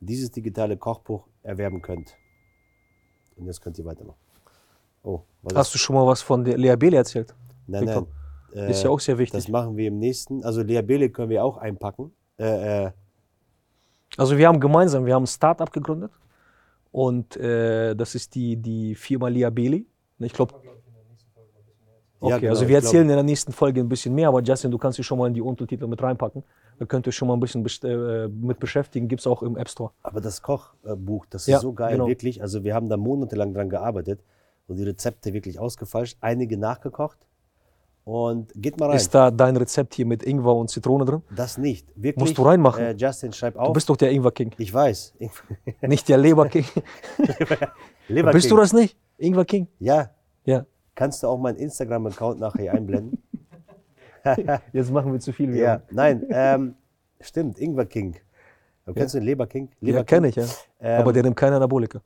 [0.00, 2.16] dieses digitale Kochbuch erwerben könnt.
[3.36, 4.18] Und jetzt könnt ihr weitermachen.
[5.02, 5.22] Oh,
[5.54, 7.34] Hast du schon mal was von der Lea Bele erzählt?
[7.66, 8.06] Nein, nein.
[8.52, 9.44] Äh, ist ja auch sehr wichtig.
[9.44, 10.44] Das machen wir im nächsten.
[10.44, 12.12] Also Lea Bele können wir auch einpacken.
[12.38, 12.90] Äh, äh.
[14.16, 16.10] Also wir haben gemeinsam, wir haben ein Startup gegründet
[16.90, 19.84] und äh, das ist die, die Firma Lea Bele.
[20.18, 20.54] Ich glaube,
[22.20, 24.70] Okay, ja, genau, also wir erzählen in der nächsten Folge ein bisschen mehr, aber Justin,
[24.70, 26.44] du kannst dich schon mal in die Untertitel mit reinpacken.
[26.78, 29.70] Da könnt ihr schon mal ein bisschen äh, mit beschäftigen, gibt es auch im App
[29.70, 29.92] Store.
[30.02, 32.06] Aber das Kochbuch, das ist ja, so geil, genau.
[32.06, 32.42] wirklich.
[32.42, 34.20] Also wir haben da monatelang dran gearbeitet
[34.66, 37.18] und die Rezepte wirklich ausgefalscht, einige nachgekocht.
[38.04, 38.96] Und geht mal rein.
[38.96, 41.22] Ist da dein Rezept hier mit Ingwer und Zitrone drin?
[41.34, 41.86] Das nicht.
[41.94, 42.82] Wirklich, Musst du reinmachen.
[42.82, 43.68] Äh, Justin, schreib auf.
[43.68, 44.52] Du bist doch der Ingwer-King.
[44.58, 45.14] Ich weiß.
[45.82, 46.64] nicht der Leber-King.
[48.08, 48.96] Leber bist du das nicht?
[49.18, 49.68] Ingwer-King?
[49.78, 50.10] Ja.
[50.44, 50.64] Ja.
[51.00, 53.22] Kannst du auch meinen Instagram-Account nachher einblenden?
[54.74, 55.56] Jetzt machen wir zu viel.
[55.56, 56.74] Ja, nein, ähm,
[57.22, 58.16] stimmt, Ingwer King.
[58.84, 59.20] Du kennst ja.
[59.20, 59.70] den Leber King?
[59.80, 60.44] Leber ja, kenne ich, ja.
[60.78, 62.02] Ähm, Aber der nimmt keine Anabolika.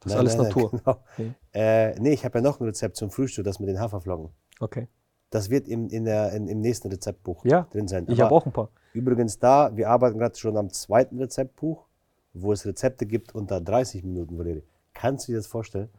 [0.00, 0.70] Das nein, ist alles nein, Natur.
[0.70, 0.98] Genau.
[1.12, 1.34] Okay.
[1.52, 4.30] Äh, nee, ich habe ja noch ein Rezept zum Frühstück, das mit den Haferflocken.
[4.60, 4.88] Okay.
[5.28, 8.06] Das wird im, in der, in, im nächsten Rezeptbuch ja, drin sein.
[8.08, 8.70] Ich habe auch ein paar.
[8.94, 11.84] Übrigens da, wir arbeiten gerade schon am zweiten Rezeptbuch,
[12.32, 14.64] wo es Rezepte gibt unter 30 Minuten, Valerie.
[14.94, 15.90] Kannst du dir das vorstellen?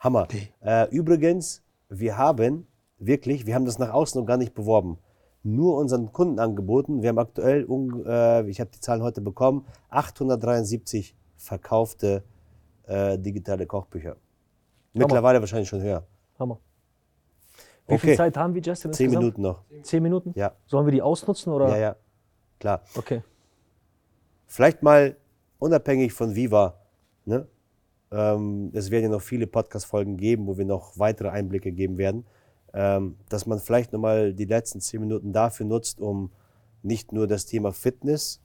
[0.00, 0.26] Hammer.
[0.32, 0.48] Nee.
[0.62, 1.62] Äh, übrigens,
[2.00, 2.66] wir haben
[2.98, 4.98] wirklich, wir haben das nach außen noch gar nicht beworben,
[5.42, 7.02] nur unseren Kunden angeboten.
[7.02, 7.66] Wir haben aktuell,
[8.06, 12.22] äh, ich habe die Zahlen heute bekommen, 873 verkaufte
[12.86, 14.16] äh, digitale Kochbücher.
[14.92, 15.40] Mittlerweile Hammer.
[15.42, 16.06] wahrscheinlich schon höher.
[16.38, 16.58] Hammer.
[17.88, 18.08] Wie okay.
[18.08, 18.92] viel Zeit haben wir, Justin?
[18.92, 19.38] Zehn insgesamt?
[19.38, 19.62] Minuten noch.
[19.82, 20.32] Zehn Minuten?
[20.36, 20.52] Ja.
[20.66, 21.52] Sollen wir die ausnutzen?
[21.52, 21.68] Oder?
[21.70, 21.96] Ja, ja.
[22.60, 22.82] Klar.
[22.94, 23.22] Okay.
[24.46, 25.16] Vielleicht mal
[25.58, 26.82] unabhängig von Viva
[27.24, 27.46] Ne?
[28.12, 32.26] Ähm, es werden ja noch viele Podcast-Folgen geben, wo wir noch weitere Einblicke geben werden.
[32.74, 36.30] Ähm, dass man vielleicht nochmal die letzten zehn Minuten dafür nutzt, um
[36.82, 38.40] nicht nur das Thema Fitness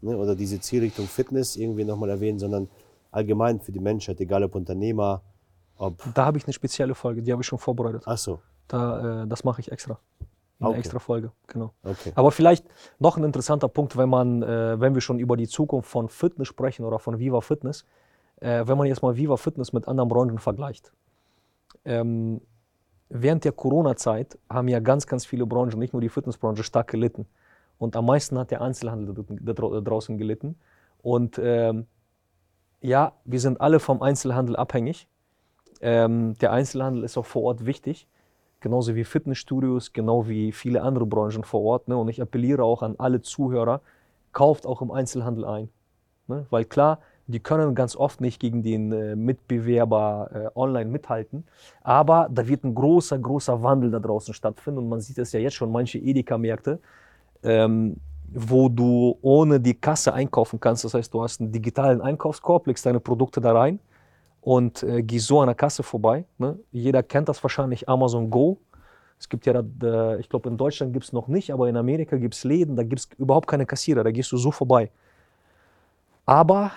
[0.00, 2.68] ne, oder diese Zielrichtung Fitness irgendwie nochmal erwähnen, sondern
[3.10, 5.22] allgemein für die Menschheit, egal ob Unternehmer,
[5.76, 6.02] ob.
[6.14, 8.02] Da habe ich eine spezielle Folge, die habe ich schon vorbereitet.
[8.04, 8.40] Ach so.
[8.66, 9.98] Da, äh, das mache ich extra.
[10.60, 10.78] Eine Okay.
[10.80, 11.72] extra Folge, genau.
[11.84, 12.12] Okay.
[12.16, 12.66] Aber vielleicht
[12.98, 16.48] noch ein interessanter Punkt, wenn man, äh, wenn wir schon über die Zukunft von Fitness
[16.48, 17.84] sprechen oder von Viva Fitness,
[18.40, 20.92] äh, wenn man jetzt mal Viva Fitness mit anderen Branchen vergleicht.
[21.84, 22.40] Ähm,
[23.08, 27.26] während der Corona-Zeit haben ja ganz, ganz viele Branchen, nicht nur die Fitnessbranche, stark gelitten.
[27.78, 30.56] Und am meisten hat der Einzelhandel da, drau- draußen gelitten.
[31.02, 31.86] Und ähm,
[32.80, 35.08] ja, wir sind alle vom Einzelhandel abhängig.
[35.80, 38.08] Ähm, der Einzelhandel ist auch vor Ort wichtig
[38.60, 41.88] genauso wie Fitnessstudios, genau wie viele andere Branchen vor Ort.
[41.88, 41.96] Ne?
[41.96, 43.80] Und ich appelliere auch an alle Zuhörer,
[44.32, 45.68] kauft auch im Einzelhandel ein.
[46.26, 46.46] Ne?
[46.50, 51.44] Weil klar, die können ganz oft nicht gegen den äh, Mitbewerber äh, online mithalten,
[51.82, 55.40] aber da wird ein großer, großer Wandel da draußen stattfinden und man sieht es ja
[55.40, 56.80] jetzt schon, manche Edeka-Märkte,
[57.42, 57.96] ähm,
[58.32, 60.84] wo du ohne die Kasse einkaufen kannst.
[60.84, 63.78] Das heißt, du hast einen digitalen Einkaufskorb, legst deine Produkte da rein
[64.40, 66.24] und äh, gehst so an der Kasse vorbei.
[66.38, 66.58] Ne?
[66.72, 68.58] Jeder kennt das wahrscheinlich, Amazon Go.
[69.18, 72.16] Es gibt ja, äh, ich glaube, in Deutschland gibt es noch nicht, aber in Amerika
[72.16, 74.90] gibt es Läden, da gibt es überhaupt keine Kassierer, da gehst du so vorbei.
[76.24, 76.72] Aber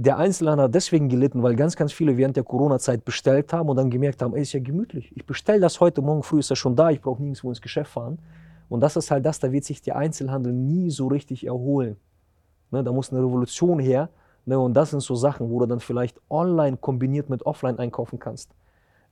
[0.00, 3.76] der Einzelhandel hat deswegen gelitten, weil ganz, ganz viele während der Corona-Zeit bestellt haben und
[3.76, 5.10] dann gemerkt haben, ey, ist ja gemütlich.
[5.16, 7.90] Ich bestelle das heute, morgen früh ist das schon da, ich brauche nirgendwo ins Geschäft
[7.90, 8.20] fahren.
[8.68, 11.96] Und das ist halt das, da wird sich der Einzelhandel nie so richtig erholen.
[12.70, 14.08] Ne, da muss eine Revolution her.
[14.46, 18.20] Ne, und das sind so Sachen, wo du dann vielleicht online kombiniert mit offline einkaufen
[18.20, 18.54] kannst.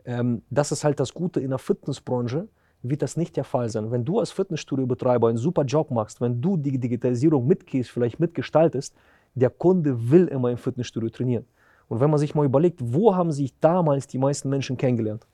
[0.05, 2.47] Ähm, das ist halt das Gute in der Fitnessbranche,
[2.83, 3.91] wird das nicht der Fall sein.
[3.91, 8.95] Wenn du als Fitnessstudio-Betreiber einen super Job machst, wenn du die Digitalisierung mitgehst, vielleicht mitgestaltest,
[9.37, 11.45] der Kunde will immer im Fitnessstudio trainieren.
[11.89, 15.27] Und wenn man sich mal überlegt, wo haben sich damals die meisten Menschen kennengelernt?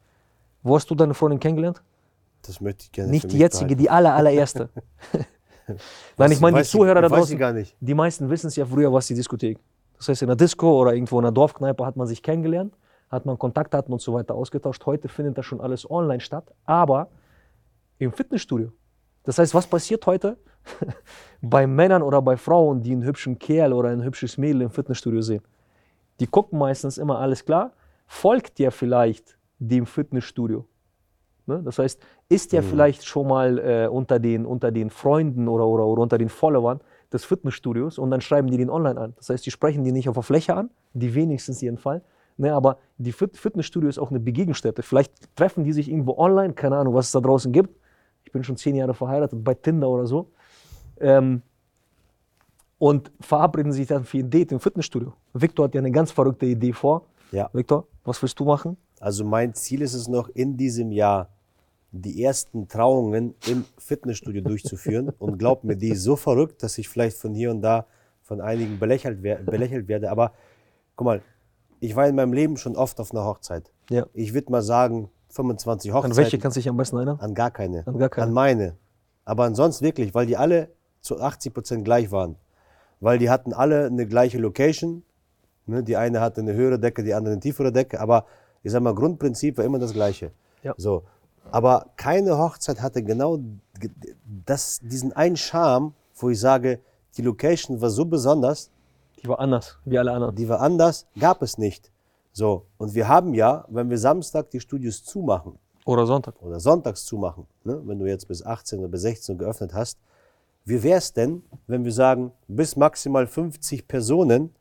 [0.62, 1.82] Wo hast du deine Freundin kennengelernt?
[2.42, 3.10] Das möchte ich gerne.
[3.10, 4.68] Nicht die jetzige, die aller, allererste.
[6.18, 7.76] Nein, ich meine, die Zuhörer da weiß draußen, gar nicht.
[7.80, 9.58] die meisten wissen es ja früher, was die Diskothek.
[9.96, 12.76] Das heißt, in der Disco oder irgendwo in der Dorfkneipe hat man sich kennengelernt,
[13.08, 14.84] hat man Kontaktdaten und so weiter ausgetauscht.
[14.84, 17.08] Heute findet das schon alles online statt, aber
[17.98, 18.72] im Fitnessstudio.
[19.24, 20.36] Das heißt, was passiert heute
[21.42, 25.22] bei Männern oder bei Frauen, die einen hübschen Kerl oder ein hübsches Mädel im Fitnessstudio
[25.22, 25.42] sehen?
[26.20, 27.72] Die gucken meistens immer, alles klar,
[28.06, 30.66] folgt der vielleicht dem Fitnessstudio?
[31.46, 31.62] Ne?
[31.64, 35.86] Das heißt, ist der vielleicht schon mal äh, unter, den, unter den Freunden oder, oder,
[35.86, 36.80] oder unter den Followern
[37.12, 39.12] des Fitnessstudios und dann schreiben die den online an.
[39.16, 42.02] Das heißt, die sprechen die nicht auf der Fläche an, die wenigstens jedenfalls.
[42.38, 44.82] Ne, aber die Fit Fitnessstudio ist auch eine Begegnungsstätte.
[44.82, 47.78] Vielleicht treffen die sich irgendwo online, keine Ahnung, was es da draußen gibt.
[48.32, 50.30] Ich bin schon zehn Jahre verheiratet, bei Tinder oder so.
[50.98, 51.42] Ähm,
[52.78, 55.12] und verabreden sich dann für ein Date im Fitnessstudio.
[55.34, 57.04] Victor hat ja eine ganz verrückte Idee vor.
[57.30, 57.50] Ja.
[57.52, 58.78] Victor, was willst du machen?
[59.00, 61.28] Also mein Ziel ist es noch in diesem Jahr
[61.90, 65.10] die ersten Trauungen im Fitnessstudio durchzuführen.
[65.18, 67.84] Und glaub mir, die ist so verrückt, dass ich vielleicht von hier und da
[68.22, 70.10] von einigen belächelt, wer belächelt werde.
[70.10, 70.32] Aber
[70.96, 71.22] guck mal,
[71.80, 73.70] ich war in meinem Leben schon oft auf einer Hochzeit.
[73.90, 74.06] Ja.
[74.14, 76.12] Ich würde mal sagen, 25 Hochzeiten.
[76.12, 77.18] An welche kannst du dich am besten erinnern?
[77.20, 77.86] An gar keine.
[77.86, 78.26] An gar keine.
[78.26, 78.76] An meine.
[79.24, 80.68] Aber ansonsten wirklich, weil die alle
[81.00, 82.36] zu 80 Prozent gleich waren.
[83.00, 85.02] Weil die hatten alle eine gleiche Location.
[85.66, 85.82] Ne?
[85.82, 88.00] Die eine hatte eine höhere Decke, die andere eine tiefere Decke.
[88.00, 88.26] Aber
[88.62, 90.30] ich sag mal, Grundprinzip war immer das gleiche.
[90.62, 90.74] Ja.
[90.76, 91.02] So.
[91.50, 93.38] Aber keine Hochzeit hatte genau
[93.80, 93.90] ge-
[94.46, 96.78] das, diesen einen Charme, wo ich sage,
[97.16, 98.70] die Location war so besonders,
[99.22, 100.34] Die war anders, wie alle anderen.
[100.34, 101.90] die war anders, gab es nicht.
[102.32, 102.66] So.
[102.78, 106.40] Und wir haben ja, wenn wir Samstag die Studios zumachen, Oder Sonntag.
[106.40, 107.80] oder sonntags zumachen, ne?
[107.84, 109.98] wenn du jetzt bis 18 oder bis 16 Uhr geöffnet hast,
[110.64, 114.54] wie wäre es denn, wenn wir sagen, bis maximal 50 Personen,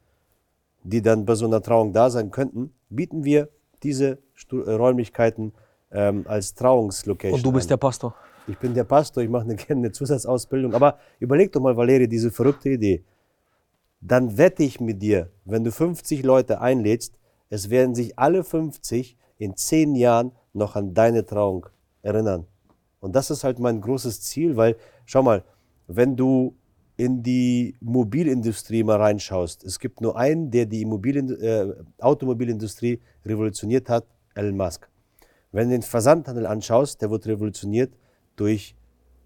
[0.84, 3.50] die dann bei so einer Trauung da sein könnten, bieten wir
[3.84, 5.54] diese Stu äh, Räumlichkeiten
[5.92, 7.70] ähm, als Trauungslocation Und du bist an.
[7.70, 8.16] der Pastor.
[8.48, 10.74] Ich bin der Pastor, ich mache eine, gerne eine Zusatzausbildung.
[10.74, 13.04] Aber überleg doch mal, Valerie, diese verrückte Idee.
[14.02, 17.20] Dann wette ich mit dir, wenn du 50 Leute einlädst,
[17.52, 21.68] es werden sich alle 50 in 10 Jahren noch an deine Trauung
[22.02, 22.48] erinnern.
[23.02, 25.44] Und das ist halt mein großes Ziel, weil, schau mal,
[25.88, 26.56] wenn du
[26.96, 33.90] in die Mobilindustrie mal reinschaust, es gibt nur einen, der die Immobilien, äh, Automobilindustrie revolutioniert
[33.90, 34.88] hat, Elon Musk.
[35.52, 37.94] Wenn du den Versandhandel anschaust, der wird revolutioniert
[38.38, 38.76] durch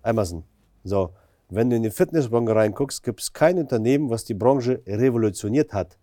[0.01, 0.43] Amazon.
[0.83, 1.11] So,
[1.49, 5.99] wenn du in die Fitnessbranche reinguckst, gibt es kein Unternehmen, was die Branche revolutioniert hat.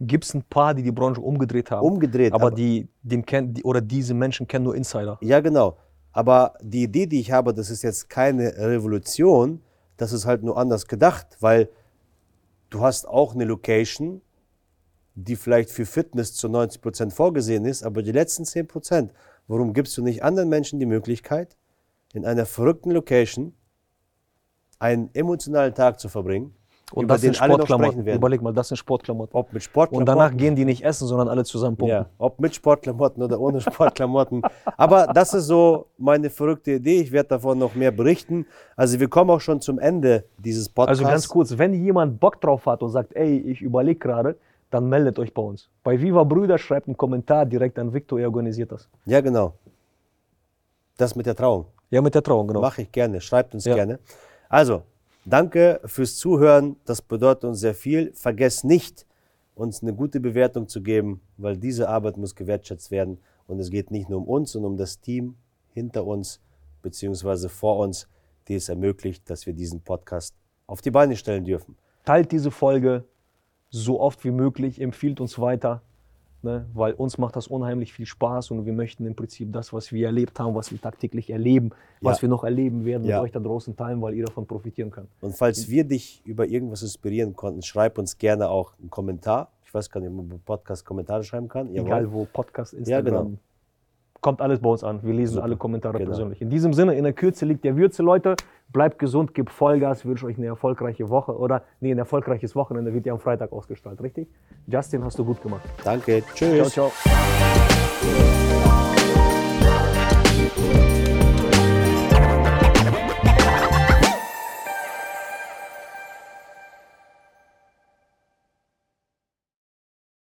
[0.00, 1.86] Gibt es ein paar, die die Branche umgedreht haben.
[1.86, 2.32] Umgedreht.
[2.32, 5.18] aber die, den kennen, die, oder diese Menschen kennen nur Insider.
[5.20, 5.76] Ja, genau.
[6.12, 9.62] Aber die Idee, die ich habe, das ist jetzt keine Revolution,
[9.96, 11.68] das ist halt nur anders gedacht, weil
[12.70, 14.20] du hast auch eine Location,
[15.14, 19.12] die vielleicht für Fitness zu 90 Prozent vorgesehen ist, aber die letzten 10 Prozent,
[19.46, 21.56] warum gibst du nicht anderen Menschen die Möglichkeit,
[22.12, 23.54] in einer verrückten Location
[24.78, 26.54] einen emotionalen Tag zu verbringen,
[26.92, 27.92] Und über das den sind alle noch Sportklamotten.
[27.92, 28.16] sprechen werden?
[28.18, 29.34] Überleg mal, das sind Sportklamotten.
[29.34, 31.96] Ob mit Sportklamotten, Und danach gehen die nicht essen, sondern alle zusammen pumpen.
[31.96, 34.42] ja, ob mit Sportklamotten oder ohne Sportklamotten.
[34.76, 37.00] Aber das ist so meine verrückte Idee.
[37.00, 38.44] Ich werde davon noch mehr berichten.
[38.76, 41.00] Also wir kommen auch schon zum Ende dieses Podcasts.
[41.00, 44.36] Also ganz kurz, wenn jemand Bock drauf hat und sagt, ey, ich überlege gerade,
[44.70, 45.68] dann meldet euch bei uns.
[45.82, 48.88] Bei Viva Brüder schreibt einen Kommentar direkt an Victor, er organisiert das.
[49.06, 49.54] Ja, genau.
[50.96, 51.66] Das mit der Trauung.
[51.90, 52.60] Ja, mit der Trauung, genau.
[52.60, 53.20] Mache ich gerne.
[53.20, 53.74] Schreibt uns Ja.
[53.74, 53.98] gerne.
[54.48, 54.82] Also,
[55.24, 56.76] danke fürs Zuhören.
[56.84, 58.12] Das bedeutet uns sehr viel.
[58.14, 59.06] Vergesst nicht,
[59.54, 63.18] uns eine gute Bewertung zu geben, weil diese Arbeit muss gewertschätzt werden.
[63.46, 65.36] Und es geht nicht nur um uns, sondern um das Team
[65.74, 66.40] hinter uns
[66.82, 68.08] beziehungsweise vor uns,
[68.48, 70.34] die es ermöglicht, dass wir diesen Podcast
[70.66, 71.76] auf die Beine stellen dürfen.
[72.04, 73.04] Teilt diese Folge
[73.70, 75.82] so oft wie möglich, empfiehlt uns weiter,
[76.42, 76.66] ne?
[76.74, 80.06] weil uns macht das unheimlich viel Spaß und wir möchten im Prinzip das, was wir
[80.06, 81.70] erlebt haben, was wir tagtäglich erleben,
[82.00, 82.22] was Ja.
[82.22, 83.16] wir noch erleben werden, Ja.
[83.18, 85.08] mit euch da draußen teilen, weil ihr davon profitieren könnt.
[85.20, 89.50] Und falls wir dich über irgendwas inspirieren konnten, schreib uns gerne auch einen Kommentar.
[89.64, 91.72] Ich weiß gar nicht, ob man Podcast Kommentare schreiben kann.
[91.72, 91.86] Jawohl.
[91.88, 93.04] Egal wo, Podcast, Ja, Instagram.
[93.26, 93.38] genau.
[94.22, 95.00] Kommt alles bei uns an.
[95.02, 95.44] Wir lesen Super.
[95.44, 96.10] alle Kommentare genau.
[96.10, 96.40] persönlich.
[96.40, 98.36] In diesem Sinne, in der Kürze liegt der Würze, Leute.
[98.68, 103.04] Bleibt gesund, gebt Vollgas, wünsche euch eine erfolgreiche Woche oder nee, ein erfolgreiches Wochenende wird
[103.04, 104.28] ja am Freitag ausgestrahlt, richtig?
[104.68, 105.68] Justin, hast du gut gemacht.
[105.84, 106.72] Danke, tschüss.
[106.72, 106.92] Ciao, ciao.